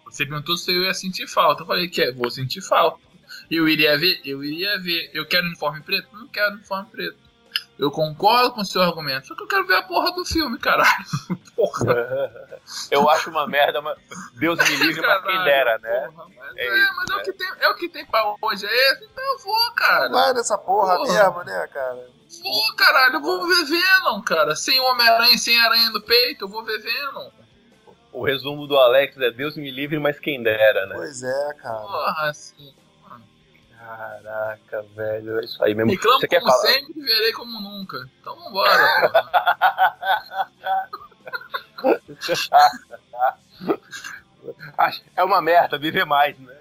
[0.05, 1.63] Você perguntou se eu ia sentir falta.
[1.63, 3.01] Eu falei que é, vou sentir falta.
[3.51, 4.21] Eu iria ver?
[4.25, 5.11] Eu iria ver.
[5.15, 6.15] Eu quero uniforme preto?
[6.15, 7.19] Não quero uniforme preto.
[7.83, 10.57] Eu concordo com o seu argumento, só que eu quero ver a porra do filme,
[10.57, 11.05] caralho.
[11.57, 12.49] Porra.
[12.93, 13.99] Eu acho uma merda, mas
[14.35, 16.09] Deus me livre, mas quem Caralho, dera, né?
[16.15, 17.21] porra, mas É é, isso, mas é, né?
[17.21, 20.09] o que tem, é o que tem pra hoje, é esse, então eu vou, cara.
[20.09, 21.13] Vai nessa porra, Porra.
[21.13, 22.07] mesmo, né, cara?
[22.43, 24.55] Vou, caralho, eu vou ver Venom, cara.
[24.55, 27.31] Sem Homem-Aranha, sem aranha no peito, eu vou ver Venom.
[28.13, 30.95] O resumo do Alex é Deus me livre, mas quem dera, né?
[30.95, 31.81] Pois é, cara.
[31.81, 32.73] Porra, assim.
[33.85, 35.91] Caraca, velho, é isso aí mesmo.
[35.91, 36.67] Reclamo Você quer como falar?
[36.69, 38.09] sempre e verei como nunca.
[38.21, 38.73] Então vambora,
[45.17, 46.57] É uma merda, viver mais, né?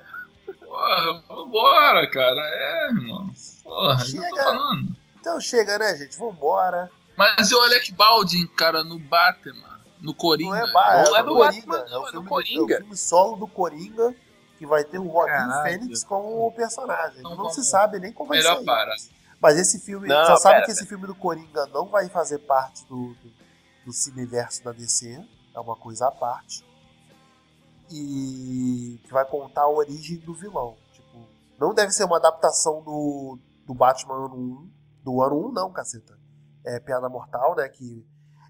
[0.65, 2.41] Porra, vambora, cara.
[2.41, 3.29] É, irmão.
[3.63, 4.43] Porra, já tô Chega.
[4.43, 4.95] falando.
[5.19, 6.17] Então chega, né, gente?
[6.17, 6.89] Vambora.
[7.15, 10.55] Mas e o Alec Baldwin, cara, no Batman, no Coringa.
[10.55, 11.67] Não é, ba Não é, é do Coringa.
[11.67, 12.73] Batman, é, o é do Coringa.
[12.73, 14.15] é o filme solo do Coringa,
[14.61, 15.63] que vai ter o Joaquim.
[15.63, 17.23] Fênix como o personagem.
[17.23, 18.63] Não Não, vamos- se sabe nem como vai Melhor ser.
[18.65, 18.93] para.
[19.41, 22.37] Mas esse filme, Não, você sabe pera, que esse filme do Coringa não vai fazer
[22.37, 23.33] parte do, do,
[23.87, 25.19] do cineverso da DC.
[25.55, 26.63] É uma coisa à parte.
[27.89, 30.77] E que vai contar a origem do vilão.
[30.93, 31.25] Tipo,
[31.59, 34.71] não deve ser uma adaptação do, do Batman ano 1.
[35.03, 36.15] Do ano 1, não, caceta.
[36.63, 37.67] É Piada Mortal, né?
[37.67, 38.05] Que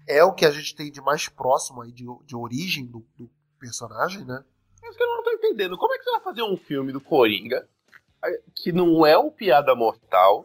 [0.06, 3.30] é o que a gente tem de mais próximo aí de, de origem do, do
[3.58, 4.44] personagem, né?
[4.96, 5.76] Que eu não tô entendendo.
[5.76, 7.66] Como é que você vai fazer um filme do Coringa
[8.22, 10.44] aí, que não é o Piada Mortal?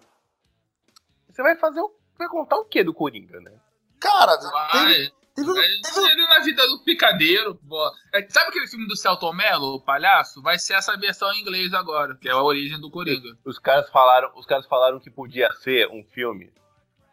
[1.29, 1.91] Você vai fazer o.
[2.17, 3.51] Vai contar o que do Coringa, né?
[3.99, 4.71] Cara, Vai.
[4.71, 7.53] teve, teve, teve Ele na vida do picadeiro.
[7.61, 7.91] boa.
[8.13, 10.41] É, sabe aquele filme do Celton Mello, o palhaço?
[10.41, 13.37] Vai ser essa versão em inglês agora, que é a origem do Coringa.
[13.45, 16.51] Os caras falaram, os caras falaram que podia ser um filme.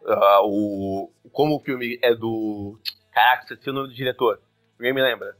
[0.07, 2.79] ah, o, como o filme é do.
[3.11, 4.41] Caraca, você tinha o nome do diretor.
[4.79, 5.37] Ninguém me lembra.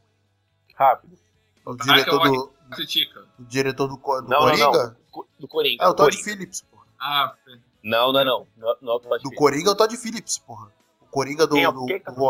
[0.75, 1.17] Rápido.
[1.65, 3.25] O Caraca, diretor do, Critica.
[3.39, 4.95] o diretor do, do Não, não, Coringa?
[5.13, 5.25] não.
[5.39, 5.83] Do Coringa.
[5.83, 6.23] É o Todd Coringa.
[6.23, 6.85] Phillips, porra.
[6.99, 7.35] Ah,
[7.83, 8.47] Não, não, não.
[8.57, 9.37] Não, não é o Todd Do Phillips.
[9.39, 10.71] Coringa é o Todd Phillips, porra.
[11.01, 12.21] O Coringa do, é o- do, tá do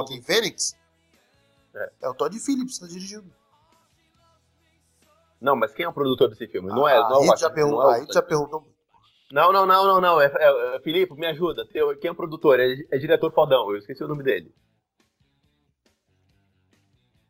[1.76, 1.92] É.
[2.02, 2.10] é.
[2.10, 3.26] o Todd Phillips, tá dirigindo.
[5.42, 6.70] Não, mas quem é o produtor desse filme?
[6.70, 8.68] Não é, Ah, não é o aí Joaquin, já perguntou, não é aí já perguntou.
[9.32, 10.22] Não, não, não, não, não.
[10.22, 11.66] É, é- é- Filipe, me ajuda.
[11.68, 12.60] Teu- Quem é o produtor?
[12.60, 13.70] É, é diretor fodão.
[13.72, 14.54] Eu esqueci o nome dele.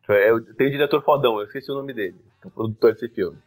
[0.08, 2.20] É, eu tenho diretor fodão, eu esqueci o nome dele.
[2.44, 3.38] É o produtor desse filme.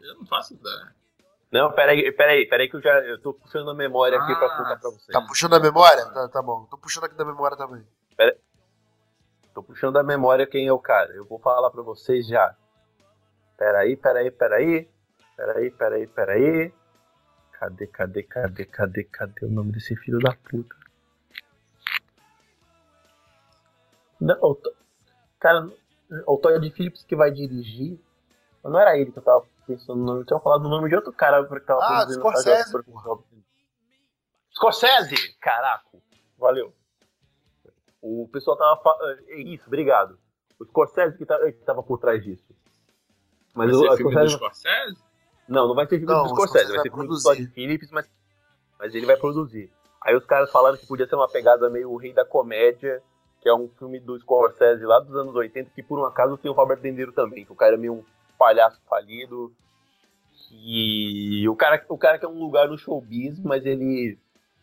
[0.00, 0.94] eu não faço ideia.
[1.52, 4.56] Não, peraí, peraí, peraí que eu já eu tô puxando a memória aqui pra Ah,
[4.56, 5.06] contar pra vocês.
[5.06, 6.06] Tá puxando a memória?
[6.12, 6.64] Tá, tá bom.
[6.66, 7.84] Tô puxando aqui da memória também.
[9.52, 11.12] Tô puxando a memória quem é o cara.
[11.12, 12.54] Eu vou falar pra vocês já.
[13.58, 14.88] Peraí, peraí, peraí.
[15.36, 16.72] Peraí, peraí, peraí.
[17.58, 20.76] Cadê, cadê, cadê, cadê, cadê o nome desse filho da puta?
[24.34, 24.58] Não, o
[25.38, 25.68] cara,
[26.26, 27.98] o Todd Phillips que vai dirigir.
[28.62, 30.20] Não era ele que eu tava pensando no nome.
[30.20, 32.72] Eu tinha falado o nome de outro cara que tava Ah, produzindo- Scorsese,
[34.52, 35.34] Scorsese!
[35.40, 35.84] Caraca,
[36.38, 36.72] valeu.
[38.02, 38.80] O pessoal tava.
[38.82, 40.18] fa- é Isso, obrigado.
[40.58, 42.44] O Scorsese que, tá, que tava por trás disso.
[43.54, 44.36] Mas Vai o ser a filme do Scorsese.
[44.36, 45.04] Scorsese?
[45.48, 47.22] Não, não vai ser filme Não, do o Scorsese, Scorsese vai ser filme do.
[47.22, 48.10] Todd Phillips, mas,
[48.78, 49.72] mas ele vai produzir.
[50.02, 53.02] Aí os caras falaram que podia ser uma pegada meio o Rei da Comédia,
[53.40, 56.50] que é um filme do Scorsese lá dos anos 80, que por um acaso tem
[56.50, 58.04] o Robert De Niro também, que o cara é meio um
[58.38, 59.52] palhaço falido.
[60.52, 64.18] E o cara, o cara quer um lugar no showbiz, mas ele,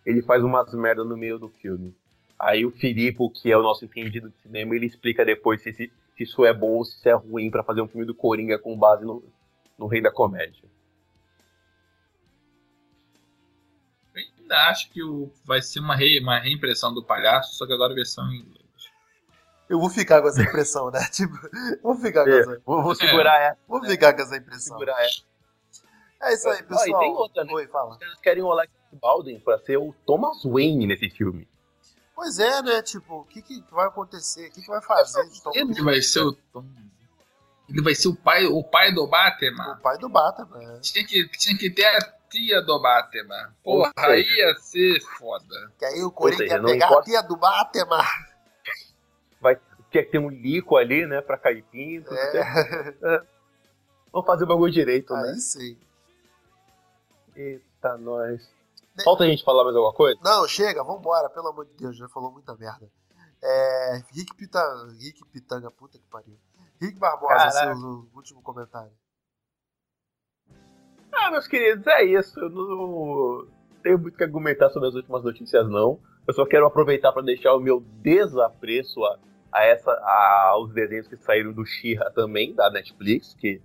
[0.06, 1.96] ele faz umas merda no meio do filme.
[2.38, 5.92] Aí o Filipe, que é o nosso entendido de cinema, ele explica depois se, esse-
[6.16, 8.60] se isso é bom ou se isso é ruim pra fazer um filme do Coringa
[8.60, 9.24] com base no,
[9.78, 10.64] no Rei da Comédia.
[14.14, 17.72] Eu ainda acho que o, vai ser uma, re, uma reimpressão do palhaço, só que
[17.72, 18.67] agora a versão em inglês.
[19.70, 21.06] Eu vou ficar com essa impressão, né?
[21.12, 21.34] Tipo,
[21.84, 22.62] vou ficar com É, essa.
[22.66, 23.60] vou, vou segurar essa.
[23.68, 24.78] Vou ficar com essa impressão.
[24.78, 25.22] segurar essa.
[26.22, 26.88] É isso aí, pessoal.
[26.88, 27.54] e tem outra, né?
[27.54, 27.92] Oi, fala.
[27.92, 31.48] Os caras querem o Alex Baldwin pra ser o Thomas Wayne nesse filme.
[32.16, 32.82] Pois é, né?
[32.82, 34.48] Tipo, o que, que vai acontecer?
[34.48, 35.24] O que, que vai fazer?
[35.36, 36.66] Então, Ele vai ser o Tom.
[37.70, 39.74] Ele vai ser o pai, o pai do Batman.
[39.78, 40.58] o pai do Batman.
[40.58, 40.80] né?
[40.82, 42.00] Tinha que, tinha que ter a
[42.30, 43.54] tia do Batman.
[43.64, 45.72] Porra, ia ser foda.
[45.78, 48.04] Que aí o Coringa seja, ia pegar a tia do Batman.
[49.90, 52.14] Quer ter um lico ali, né, pra cair pinto.
[52.14, 53.24] É,
[54.12, 55.30] Vamos fazer o bagulho direito, né?
[55.30, 55.78] aí sim.
[57.36, 58.50] Eita, nós.
[59.04, 60.20] Falta a gente falar mais alguma coisa?
[60.24, 62.90] Não, chega, vambora, pelo amor de Deus, já falou muita merda.
[63.42, 66.38] É, Rick Pitanga, Rick Pitanga, puta que pariu.
[66.82, 68.92] Rick Barbosa, seu último comentário.
[71.12, 72.40] Ah, meus queridos, é isso.
[72.40, 73.48] Eu não
[73.84, 76.00] tenho muito o que argumentar sobre as últimas notícias, não.
[76.28, 79.18] Eu só quero aproveitar para deixar o meu desapreço a,
[79.52, 83.62] a essa, a- aos desenhos que saíram do She-Ra também, da Netflix, que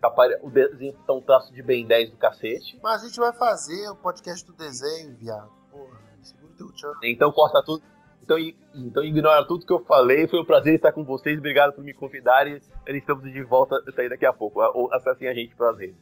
[0.00, 2.78] tá o desenho tá um traço de Ben 10 do cacete.
[2.82, 5.48] Mas a gente vai fazer o podcast do desenho, viado.
[5.70, 6.92] Porra, segura o teu tchan.
[7.04, 7.84] Então corta tudo.
[8.20, 10.26] Então, i- então ignora tudo que eu falei.
[10.26, 11.38] Foi um prazer estar com vocês.
[11.38, 12.60] Obrigado por me convidarem.
[12.88, 14.60] Estamos de volta sair daqui a pouco.
[14.60, 15.96] Ou acessem a gente pelas redes.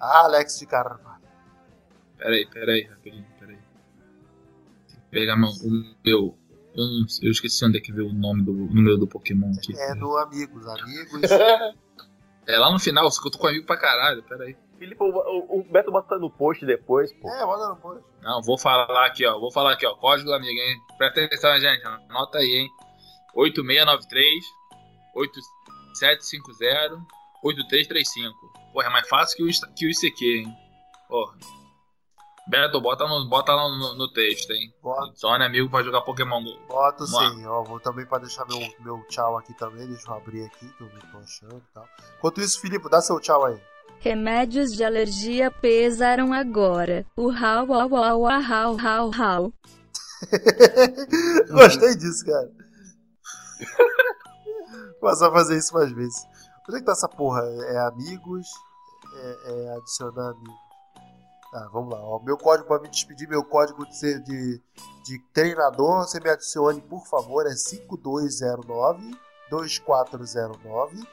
[0.00, 1.18] Ah, Alex de Carvalho.
[2.18, 3.24] Peraí, peraí, rapidinho,
[5.10, 5.70] pegar meu, o
[6.04, 6.38] meu.
[6.74, 9.52] Eu, não eu esqueci onde é que veio o nome do o número do Pokémon
[9.56, 9.76] aqui.
[9.76, 11.22] É no Amigos, Amigos.
[12.48, 14.56] É lá no final, só que eu tô com amigo pra caralho, peraí.
[14.78, 17.28] Filipe, o, o, Beto bota no post depois, pô.
[17.28, 18.02] é, manda no post.
[18.22, 19.38] Não, vou falar aqui, ó.
[19.38, 19.94] Vou falar aqui, ó.
[19.96, 20.78] Código do amigo, hein?
[20.96, 21.84] Presta atenção, gente.
[21.84, 22.70] Anota aí, hein?
[23.34, 24.44] 8693
[25.14, 27.06] 8750
[27.42, 28.34] 8335.
[28.72, 30.56] Porra, é mais fácil que o, que o ICQ, hein?
[31.06, 31.36] Porra.
[32.48, 34.72] Beto, bota, no, bota lá no, no texto, hein?
[34.82, 36.58] Bota, Só é amigo pra jogar Pokémon GO.
[36.66, 37.30] boto Vamos lá.
[37.30, 37.46] sim.
[37.46, 39.86] Ó, vou também pra deixar meu, meu tchau aqui também.
[39.86, 41.86] Deixa eu abrir aqui, que eu não tô achando e tal.
[42.16, 43.60] Enquanto isso, Filipe, dá seu tchau aí.
[44.00, 47.04] Remédios de alergia pesaram agora.
[47.16, 49.52] O rau, au, au, au, rau, rau, rau.
[51.50, 52.50] Gostei disso, cara.
[54.92, 56.24] Vou passar a fazer isso mais vezes.
[56.68, 57.42] Onde é que tá essa porra?
[57.44, 58.46] É amigos?
[59.14, 60.67] É, é adicionar amigos.
[61.50, 62.00] Tá, vamos lá.
[62.00, 64.62] Ó, meu código para me despedir, meu código de, de,
[65.04, 69.16] de treinador, você me adicione, por favor, é 5209
[69.50, 71.06] 2409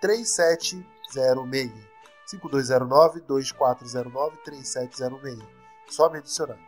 [0.00, 1.72] 3706.
[2.26, 5.38] 5209 2409 3706.
[5.88, 6.58] Só me adicionar.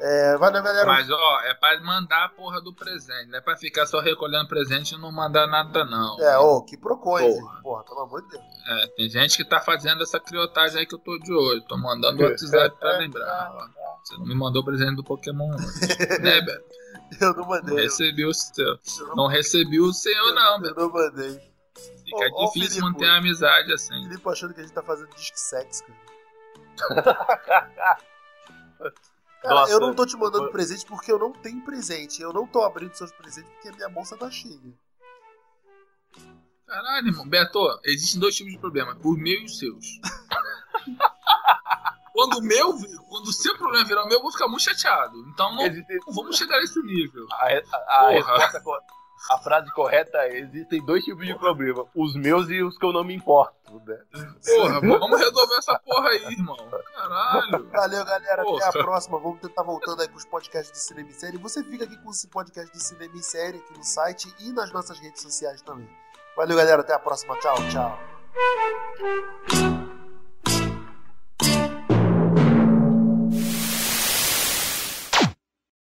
[0.00, 0.86] É, valeu, galera.
[0.86, 3.26] Mas, ó, é pra mandar a porra do presente.
[3.30, 6.18] Não é pra ficar só recolhendo presente e não mandar nada, não.
[6.20, 7.32] É, ô, que procõe, Porra.
[7.52, 7.62] gente.
[7.62, 8.42] Porra, pelo amor de Deus.
[8.68, 11.62] É, tem gente que tá fazendo essa criotagem aí que eu tô de olho.
[11.68, 13.50] Tô mandando o WhatsApp pra lembrar.
[13.54, 13.66] ó.
[14.02, 15.64] Você não me mandou o presente do Pokémon hoje.
[16.20, 16.64] né, Beto?
[17.20, 17.76] Eu não Não mandei.
[17.84, 18.66] recebi o seu.
[18.66, 20.80] Eu não, Não recebi o seu, não, eu Beto.
[20.80, 21.52] não mandei.
[22.04, 22.80] Fica Ô, ô, difícil Filipe.
[22.80, 24.02] manter a amizade assim.
[24.02, 25.84] Filipe achando que a gente tá fazendo disque sex,
[26.78, 27.98] cara.
[29.42, 29.72] Cara, Nossa.
[29.72, 32.22] eu não tô te mandando presente porque eu não tenho presente.
[32.22, 34.60] Eu não tô abrindo seus presentes porque a minha bolsa tá cheia.
[36.66, 37.28] Caralho, irmão.
[37.28, 39.84] Beto, existem dois tipos de problema: o meu e os seus.
[42.14, 42.72] quando o meu,
[43.08, 45.18] quando o seu problema virar o meu, eu vou ficar muito chateado.
[45.28, 47.26] Então não, Existe- não vamos chegar nesse nível.
[47.32, 48.62] a, a- a resposta
[49.30, 52.92] a frase correta é: existem dois tipos de problema, os meus e os que eu
[52.92, 53.98] não me importo, né?
[54.44, 56.56] Porra, vamos resolver essa porra aí, irmão.
[56.94, 57.70] Caralho.
[57.70, 58.42] Valeu, galera.
[58.42, 58.66] Porra.
[58.66, 59.18] Até a próxima.
[59.18, 61.38] Vamos tentar voltando aí com os podcasts de cinema e série.
[61.38, 64.72] Você fica aqui com esse podcast de cinema e série aqui no site e nas
[64.72, 65.88] nossas redes sociais também.
[66.36, 66.82] Valeu, galera.
[66.82, 67.36] Até a próxima.
[67.38, 67.98] Tchau, tchau.